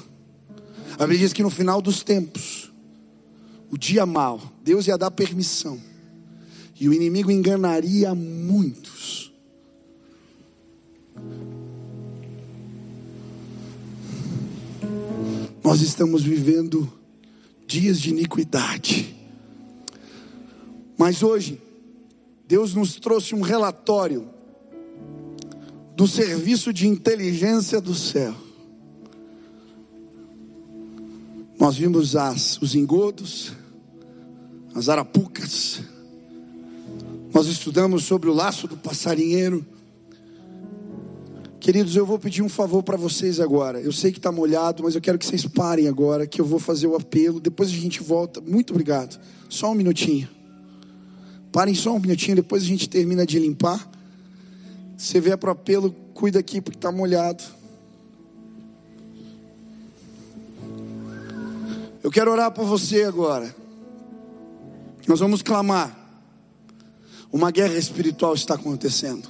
A 0.94 0.98
Bíblia 0.98 1.20
diz 1.20 1.32
que 1.32 1.42
no 1.42 1.50
final 1.50 1.80
dos 1.80 2.02
tempos, 2.02 2.67
o 3.70 3.76
dia 3.76 4.06
mal, 4.06 4.40
Deus 4.62 4.86
ia 4.86 4.96
dar 4.96 5.10
permissão, 5.10 5.80
e 6.80 6.88
o 6.88 6.94
inimigo 6.94 7.30
enganaria 7.30 8.14
muitos. 8.14 9.32
Nós 15.62 15.82
estamos 15.82 16.22
vivendo 16.22 16.90
dias 17.66 18.00
de 18.00 18.10
iniquidade, 18.10 19.14
mas 20.96 21.22
hoje, 21.22 21.60
Deus 22.46 22.74
nos 22.74 22.96
trouxe 22.96 23.34
um 23.34 23.42
relatório 23.42 24.28
do 25.94 26.06
serviço 26.06 26.72
de 26.72 26.88
inteligência 26.88 27.80
do 27.80 27.94
céu. 27.94 28.34
Nós 31.58 31.76
vimos 31.76 32.14
as, 32.14 32.56
os 32.62 32.74
engodos, 32.74 33.52
as 34.74 34.88
arapucas. 34.88 35.82
Nós 37.32 37.46
estudamos 37.46 38.04
sobre 38.04 38.28
o 38.28 38.34
laço 38.34 38.66
do 38.66 38.76
passarinheiro. 38.76 39.64
Queridos, 41.60 41.96
eu 41.96 42.06
vou 42.06 42.18
pedir 42.18 42.42
um 42.42 42.48
favor 42.48 42.82
para 42.82 42.96
vocês 42.96 43.40
agora. 43.40 43.80
Eu 43.80 43.92
sei 43.92 44.12
que 44.12 44.18
está 44.18 44.32
molhado, 44.32 44.82
mas 44.82 44.94
eu 44.94 45.00
quero 45.00 45.18
que 45.18 45.26
vocês 45.26 45.44
parem 45.44 45.88
agora, 45.88 46.26
que 46.26 46.40
eu 46.40 46.44
vou 46.44 46.58
fazer 46.58 46.86
o 46.86 46.96
apelo. 46.96 47.40
Depois 47.40 47.68
a 47.68 47.72
gente 47.72 48.02
volta. 48.02 48.40
Muito 48.40 48.70
obrigado. 48.70 49.20
Só 49.48 49.70
um 49.70 49.74
minutinho. 49.74 50.28
Parem 51.52 51.74
só 51.74 51.94
um 51.94 51.98
minutinho, 51.98 52.36
depois 52.36 52.62
a 52.62 52.66
gente 52.66 52.88
termina 52.88 53.26
de 53.26 53.38
limpar. 53.38 53.90
Você 54.96 55.20
vier 55.20 55.36
para 55.36 55.48
o 55.48 55.52
apelo, 55.52 55.94
cuida 56.14 56.38
aqui 56.38 56.60
porque 56.60 56.78
está 56.78 56.92
molhado. 56.92 57.42
Eu 62.02 62.10
quero 62.10 62.30
orar 62.30 62.50
por 62.52 62.64
você 62.64 63.02
agora. 63.02 63.54
Nós 65.08 65.20
vamos 65.20 65.40
clamar. 65.40 65.96
Uma 67.32 67.50
guerra 67.50 67.78
espiritual 67.78 68.34
está 68.34 68.54
acontecendo. 68.54 69.26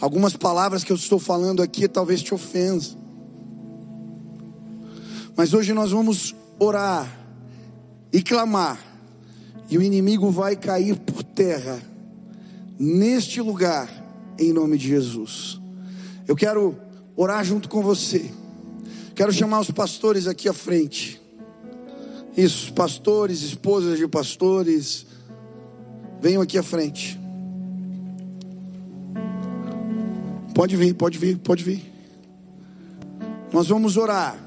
Algumas 0.00 0.36
palavras 0.36 0.84
que 0.84 0.92
eu 0.92 0.96
estou 0.96 1.18
falando 1.18 1.60
aqui 1.60 1.88
talvez 1.88 2.22
te 2.22 2.32
ofendam. 2.32 3.02
Mas 5.36 5.52
hoje 5.52 5.72
nós 5.72 5.90
vamos 5.90 6.36
orar 6.56 7.18
e 8.12 8.22
clamar. 8.22 8.78
E 9.68 9.76
o 9.76 9.82
inimigo 9.82 10.30
vai 10.30 10.54
cair 10.54 10.96
por 11.00 11.24
terra 11.24 11.82
neste 12.78 13.40
lugar 13.40 13.88
em 14.38 14.52
nome 14.52 14.78
de 14.78 14.86
Jesus. 14.86 15.60
Eu 16.28 16.36
quero 16.36 16.76
orar 17.16 17.44
junto 17.44 17.68
com 17.68 17.82
você. 17.82 18.30
Quero 19.16 19.32
chamar 19.32 19.60
os 19.60 19.70
pastores 19.70 20.28
aqui 20.28 20.48
à 20.48 20.52
frente. 20.52 21.21
Isso, 22.36 22.72
pastores, 22.72 23.42
esposas 23.42 23.98
de 23.98 24.08
pastores, 24.08 25.06
venham 26.20 26.40
aqui 26.40 26.56
à 26.56 26.62
frente. 26.62 27.20
Pode 30.54 30.76
vir, 30.76 30.94
pode 30.94 31.18
vir, 31.18 31.38
pode 31.38 31.64
vir. 31.64 31.92
Nós 33.52 33.68
vamos 33.68 33.96
orar. 33.96 34.38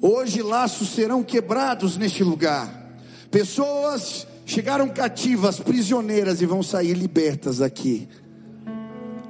Hoje 0.00 0.42
laços 0.42 0.88
serão 0.88 1.22
quebrados 1.22 1.98
neste 1.98 2.24
lugar. 2.24 2.96
Pessoas 3.30 4.26
chegaram 4.46 4.88
cativas, 4.88 5.60
prisioneiras 5.60 6.40
e 6.40 6.46
vão 6.46 6.62
sair 6.62 6.94
libertas 6.94 7.60
aqui. 7.60 8.08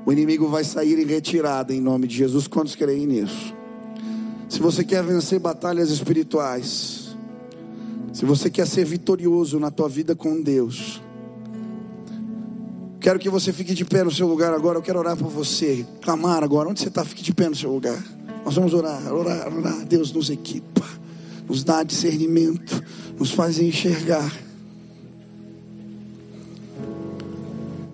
O 0.07 0.13
inimigo 0.13 0.49
vai 0.49 0.65
sair 0.65 0.99
em 0.99 1.07
retirada 1.07 1.75
em 1.75 1.81
nome 1.81 2.07
de 2.07 2.17
Jesus. 2.17 2.47
Quantos 2.47 2.75
creem 2.75 3.07
nisso? 3.07 3.60
Se 4.51 4.59
você 4.59 4.83
quer 4.83 5.05
vencer 5.05 5.39
batalhas 5.39 5.91
espirituais, 5.91 7.17
se 8.13 8.25
você 8.25 8.51
quer 8.51 8.67
ser 8.67 8.85
vitorioso 8.85 9.61
na 9.61 9.71
tua 9.71 9.89
vida 9.89 10.17
com 10.17 10.43
Deus, 10.43 11.01
quero 12.99 13.21
que 13.21 13.31
você 13.31 13.53
fique 13.53 13.73
de 13.73 13.85
pé 13.85 14.03
no 14.03 14.11
seu 14.11 14.27
lugar 14.27 14.53
agora. 14.53 14.77
Eu 14.77 14.83
quero 14.83 14.99
orar 14.99 15.17
por 15.17 15.29
você, 15.29 15.87
clamar 16.03 16.43
agora. 16.43 16.69
Onde 16.69 16.81
você 16.81 16.89
está? 16.89 17.05
Fique 17.05 17.23
de 17.23 17.33
pé 17.33 17.49
no 17.49 17.55
seu 17.55 17.73
lugar. 17.73 18.03
Nós 18.45 18.57
vamos 18.57 18.75
orar, 18.75 19.15
orar, 19.15 19.57
orar. 19.57 19.87
Deus 19.87 20.13
nos 20.13 20.29
equipa, 20.29 20.85
nos 21.49 21.63
dá 21.63 21.85
discernimento, 21.85 22.83
nos 23.17 23.31
faz 23.31 23.57
enxergar. 23.61 24.37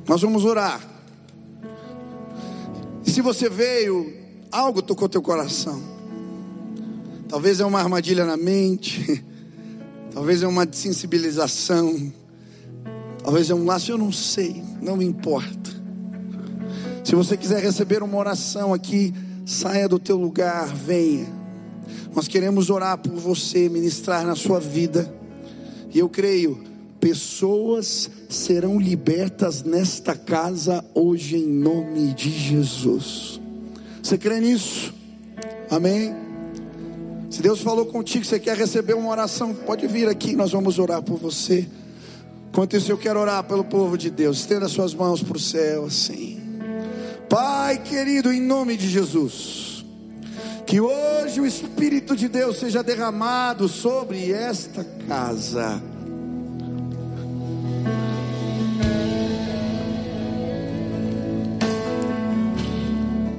Nós 0.08 0.22
vamos 0.22 0.46
orar. 0.46 0.80
E 3.04 3.10
se 3.10 3.20
você 3.20 3.46
veio, 3.46 4.10
algo 4.50 4.80
tocou 4.80 5.06
teu 5.06 5.20
coração. 5.20 5.95
Talvez 7.28 7.58
é 7.60 7.64
uma 7.64 7.80
armadilha 7.80 8.24
na 8.24 8.36
mente, 8.36 9.24
talvez 10.14 10.42
é 10.42 10.46
uma 10.46 10.66
sensibilização, 10.70 12.12
talvez 13.22 13.50
é 13.50 13.54
um 13.54 13.64
laço, 13.64 13.90
eu 13.90 13.98
não 13.98 14.12
sei, 14.12 14.62
não 14.80 15.02
importa. 15.02 15.70
Se 17.02 17.14
você 17.14 17.36
quiser 17.36 17.62
receber 17.62 18.02
uma 18.02 18.16
oração 18.16 18.72
aqui, 18.72 19.12
saia 19.44 19.88
do 19.88 19.98
teu 19.98 20.16
lugar, 20.16 20.66
venha. 20.66 21.26
Nós 22.14 22.26
queremos 22.26 22.70
orar 22.70 22.98
por 22.98 23.12
você, 23.12 23.68
ministrar 23.68 24.26
na 24.26 24.34
sua 24.34 24.58
vida. 24.58 25.12
E 25.92 25.98
eu 25.98 26.08
creio, 26.08 26.64
pessoas 26.98 28.10
serão 28.28 28.80
libertas 28.80 29.62
nesta 29.62 30.16
casa 30.16 30.84
hoje 30.94 31.36
em 31.36 31.46
nome 31.46 32.12
de 32.14 32.30
Jesus. 32.30 33.40
Você 34.02 34.18
crê 34.18 34.40
nisso? 34.40 34.92
Amém? 35.70 36.25
Se 37.30 37.42
Deus 37.42 37.60
falou 37.60 37.86
contigo, 37.86 38.24
você 38.24 38.38
quer 38.38 38.56
receber 38.56 38.94
uma 38.94 39.10
oração, 39.10 39.52
pode 39.54 39.86
vir 39.86 40.08
aqui, 40.08 40.36
nós 40.36 40.52
vamos 40.52 40.78
orar 40.78 41.02
por 41.02 41.18
você. 41.18 41.66
Enquanto 42.48 42.76
isso, 42.76 42.90
eu 42.90 42.96
quero 42.96 43.20
orar 43.20 43.44
pelo 43.44 43.64
povo 43.64 43.98
de 43.98 44.10
Deus. 44.10 44.38
Estenda 44.38 44.68
suas 44.68 44.94
mãos 44.94 45.22
para 45.22 45.36
o 45.36 45.40
céu, 45.40 45.86
assim. 45.86 46.40
Pai 47.28 47.78
querido, 47.82 48.32
em 48.32 48.40
nome 48.40 48.76
de 48.76 48.88
Jesus, 48.88 49.84
que 50.64 50.80
hoje 50.80 51.40
o 51.40 51.46
Espírito 51.46 52.16
de 52.16 52.28
Deus 52.28 52.58
seja 52.58 52.82
derramado 52.82 53.68
sobre 53.68 54.32
esta 54.32 54.84
casa. 55.08 55.82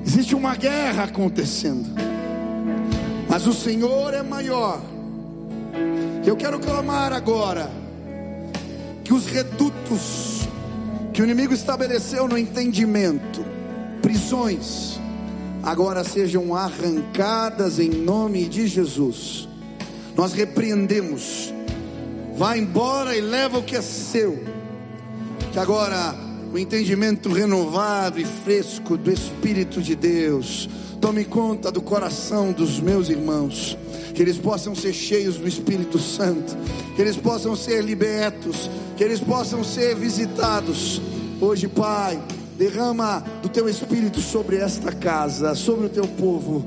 Existe 0.05 0.35
uma 0.35 0.55
guerra 0.55 1.05
acontecendo 1.05 2.06
mas 3.37 3.45
o 3.45 3.53
Senhor 3.53 4.15
é 4.15 4.23
maior. 4.23 4.81
Eu 6.25 6.35
quero 6.35 6.59
clamar 6.59 7.13
agora 7.13 7.69
que 9.03 9.13
os 9.13 9.27
redutos 9.27 10.47
que 11.13 11.21
o 11.21 11.23
inimigo 11.23 11.53
estabeleceu 11.53 12.27
no 12.27 12.35
entendimento, 12.35 13.45
prisões, 14.01 14.99
agora 15.61 16.03
sejam 16.03 16.55
arrancadas 16.55 17.77
em 17.77 17.89
nome 17.89 18.45
de 18.45 18.65
Jesus. 18.65 19.47
Nós 20.15 20.33
repreendemos. 20.33 21.53
Vá 22.35 22.57
embora 22.57 23.15
e 23.15 23.21
leva 23.21 23.59
o 23.59 23.63
que 23.63 23.75
é 23.75 23.83
seu. 23.83 24.43
Que 25.51 25.59
agora 25.59 26.15
o 26.51 26.57
entendimento 26.57 27.29
renovado 27.31 28.19
e 28.19 28.25
fresco 28.25 28.97
do 28.97 29.11
Espírito 29.11 29.79
de 29.79 29.95
Deus. 29.95 30.67
Tome 31.01 31.25
conta 31.25 31.71
do 31.71 31.81
coração 31.81 32.51
dos 32.51 32.79
meus 32.79 33.09
irmãos, 33.09 33.77
que 34.13 34.21
eles 34.21 34.37
possam 34.37 34.73
ser 34.73 34.93
cheios 34.93 35.37
do 35.37 35.47
Espírito 35.47 35.99
Santo, 35.99 36.57
que 36.95 37.01
eles 37.01 37.15
possam 37.15 37.55
ser 37.55 37.83
libertos, 37.83 38.69
que 38.95 39.03
eles 39.03 39.19
possam 39.19 39.63
ser 39.63 39.95
visitados. 39.95 41.01
Hoje, 41.39 41.67
Pai, 41.67 42.21
derrama 42.57 43.23
do 43.41 43.49
teu 43.49 43.69
Espírito 43.69 44.19
sobre 44.19 44.57
esta 44.57 44.91
casa, 44.91 45.53
sobre 45.53 45.85
o 45.85 45.89
teu 45.89 46.07
povo, 46.07 46.65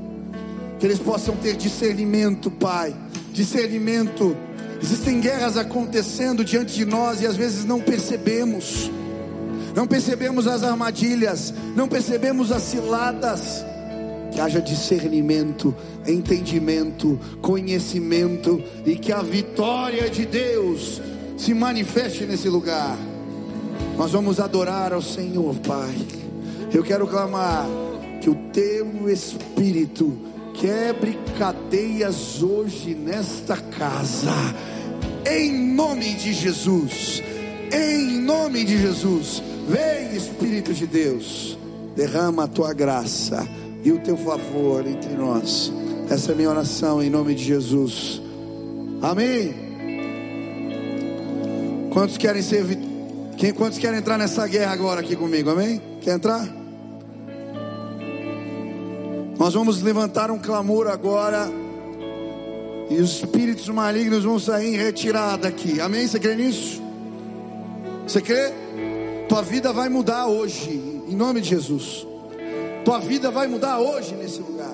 que 0.79 0.85
eles 0.85 0.99
possam 0.99 1.35
ter 1.35 1.57
discernimento, 1.57 2.49
Pai, 2.49 2.95
discernimento. 3.33 4.35
Existem 4.81 5.19
guerras 5.19 5.57
acontecendo 5.57 6.43
diante 6.43 6.73
de 6.73 6.85
nós 6.85 7.21
e 7.21 7.27
às 7.27 7.35
vezes 7.35 7.65
não 7.65 7.79
percebemos 7.79 8.89
não 9.75 9.87
percebemos 9.87 10.47
as 10.47 10.63
armadilhas, 10.63 11.53
não 11.75 11.87
percebemos 11.87 12.51
as 12.51 12.63
ciladas. 12.63 13.65
Que 14.31 14.39
haja 14.39 14.61
discernimento, 14.61 15.75
entendimento, 16.07 17.19
conhecimento 17.41 18.61
e 18.85 18.95
que 18.95 19.11
a 19.11 19.21
vitória 19.21 20.09
de 20.09 20.25
Deus 20.25 21.01
se 21.37 21.53
manifeste 21.53 22.25
nesse 22.25 22.47
lugar. 22.47 22.97
Nós 23.97 24.11
vamos 24.11 24.39
adorar 24.39 24.93
ao 24.93 25.01
Senhor, 25.01 25.55
Pai. 25.59 25.95
Eu 26.73 26.83
quero 26.83 27.05
clamar 27.07 27.67
que 28.21 28.29
o 28.29 28.35
teu 28.53 29.09
Espírito 29.09 30.17
quebre 30.53 31.17
cadeias 31.37 32.41
hoje 32.41 32.93
nesta 32.93 33.57
casa, 33.57 34.31
em 35.29 35.73
nome 35.73 36.13
de 36.13 36.33
Jesus. 36.33 37.21
Em 37.73 38.19
nome 38.21 38.63
de 38.63 38.77
Jesus. 38.77 39.41
Vem, 39.67 40.15
Espírito 40.15 40.73
de 40.73 40.85
Deus, 40.85 41.57
derrama 41.95 42.43
a 42.43 42.47
tua 42.47 42.73
graça 42.73 43.47
e 43.83 43.91
o 43.91 43.99
teu 43.99 44.17
favor 44.17 44.85
entre 44.85 45.13
nós. 45.13 45.71
Essa 46.09 46.31
é 46.31 46.33
a 46.33 46.35
minha 46.35 46.49
oração 46.49 47.01
em 47.01 47.09
nome 47.09 47.33
de 47.35 47.43
Jesus. 47.43 48.21
Amém. 49.01 49.53
Quantos 51.91 52.17
querem 52.17 52.41
ser 52.41 52.65
quem 53.37 53.51
quantos 53.53 53.79
querem 53.79 53.97
entrar 53.97 54.17
nessa 54.17 54.47
guerra 54.47 54.71
agora 54.71 55.01
aqui 55.01 55.15
comigo? 55.15 55.49
Amém? 55.49 55.81
Quer 56.01 56.15
entrar? 56.15 56.47
Nós 59.39 59.55
vamos 59.55 59.81
levantar 59.81 60.29
um 60.29 60.37
clamor 60.37 60.87
agora. 60.87 61.49
E 62.89 62.95
os 62.95 63.15
espíritos 63.15 63.67
malignos 63.69 64.23
vão 64.23 64.37
sair 64.37 64.75
em 64.75 64.77
retirada 64.77 65.47
aqui. 65.47 65.81
Amém? 65.81 66.07
Você 66.07 66.19
crê 66.19 66.35
nisso? 66.35 66.81
Você 68.05 68.21
crê? 68.21 68.53
Tua 69.27 69.41
vida 69.41 69.73
vai 69.73 69.89
mudar 69.89 70.27
hoje, 70.27 70.69
em 71.07 71.15
nome 71.15 71.41
de 71.41 71.49
Jesus. 71.49 72.05
Tua 72.83 72.99
vida 72.99 73.29
vai 73.29 73.47
mudar 73.47 73.79
hoje 73.79 74.15
nesse 74.15 74.39
lugar. 74.39 74.73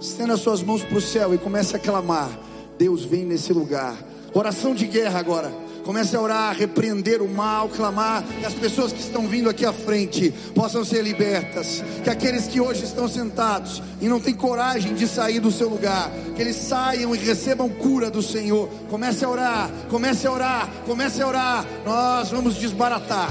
Estenda 0.00 0.34
as 0.34 0.40
suas 0.40 0.62
mãos 0.62 0.82
para 0.82 0.98
o 0.98 1.00
céu 1.00 1.34
e 1.34 1.38
comece 1.38 1.76
a 1.76 1.78
clamar. 1.78 2.30
Deus 2.78 3.04
vem 3.04 3.24
nesse 3.24 3.52
lugar. 3.52 3.96
Oração 4.34 4.74
de 4.74 4.86
guerra 4.86 5.20
agora. 5.20 5.52
Comece 5.84 6.14
a 6.14 6.20
orar, 6.20 6.56
repreender 6.56 7.20
o 7.20 7.28
mal, 7.28 7.68
clamar 7.68 8.22
que 8.22 8.46
as 8.46 8.54
pessoas 8.54 8.92
que 8.92 9.00
estão 9.00 9.26
vindo 9.26 9.48
aqui 9.48 9.66
à 9.66 9.72
frente 9.72 10.32
possam 10.54 10.84
ser 10.84 11.02
libertas. 11.02 11.82
Que 12.04 12.10
aqueles 12.10 12.46
que 12.46 12.60
hoje 12.60 12.84
estão 12.84 13.08
sentados 13.08 13.82
e 14.00 14.08
não 14.08 14.20
têm 14.20 14.34
coragem 14.34 14.94
de 14.94 15.08
sair 15.08 15.40
do 15.40 15.50
seu 15.50 15.68
lugar, 15.68 16.10
que 16.36 16.42
eles 16.42 16.56
saiam 16.56 17.14
e 17.14 17.18
recebam 17.18 17.68
cura 17.68 18.10
do 18.10 18.22
Senhor. 18.22 18.68
Comece 18.88 19.24
a 19.24 19.28
orar, 19.28 19.70
comece 19.90 20.26
a 20.26 20.32
orar, 20.32 20.70
comece 20.86 21.22
a 21.22 21.26
orar. 21.26 21.66
Nós 21.84 22.30
vamos 22.30 22.54
desbaratar 22.56 23.30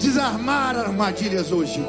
desarmar 0.00 0.76
armadilhas 0.76 1.52
hoje. 1.52 1.84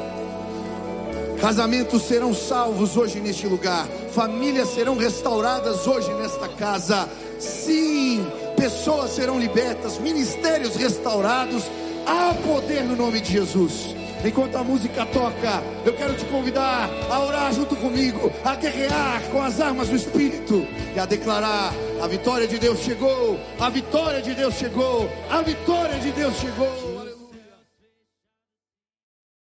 Casamentos 1.40 2.02
serão 2.02 2.34
salvos 2.34 2.96
hoje 2.96 3.20
neste 3.20 3.46
lugar, 3.46 3.86
famílias 4.12 4.70
serão 4.70 4.96
restauradas 4.96 5.86
hoje 5.86 6.12
nesta 6.14 6.48
casa. 6.48 7.08
Sim, 7.38 8.26
pessoas 8.56 9.12
serão 9.12 9.38
libertas, 9.38 9.98
ministérios 9.98 10.74
restaurados. 10.74 11.62
Há 12.04 12.34
poder 12.34 12.82
no 12.82 12.96
nome 12.96 13.20
de 13.20 13.32
Jesus. 13.34 13.94
Enquanto 14.24 14.56
a 14.56 14.64
música 14.64 15.06
toca, 15.06 15.62
eu 15.86 15.92
quero 15.92 16.14
te 16.14 16.24
convidar 16.24 16.90
a 17.08 17.20
orar 17.20 17.52
junto 17.52 17.76
comigo, 17.76 18.32
a 18.44 18.56
guerrear 18.56 19.22
com 19.30 19.40
as 19.40 19.60
armas 19.60 19.88
do 19.88 19.94
Espírito 19.94 20.66
e 20.94 20.98
a 20.98 21.06
declarar: 21.06 21.72
a 22.02 22.08
vitória 22.08 22.48
de 22.48 22.58
Deus 22.58 22.80
chegou, 22.80 23.38
a 23.60 23.70
vitória 23.70 24.20
de 24.20 24.34
Deus 24.34 24.54
chegou, 24.54 25.08
a 25.30 25.40
vitória 25.40 26.00
de 26.00 26.10
Deus 26.10 26.34
chegou. 26.36 26.97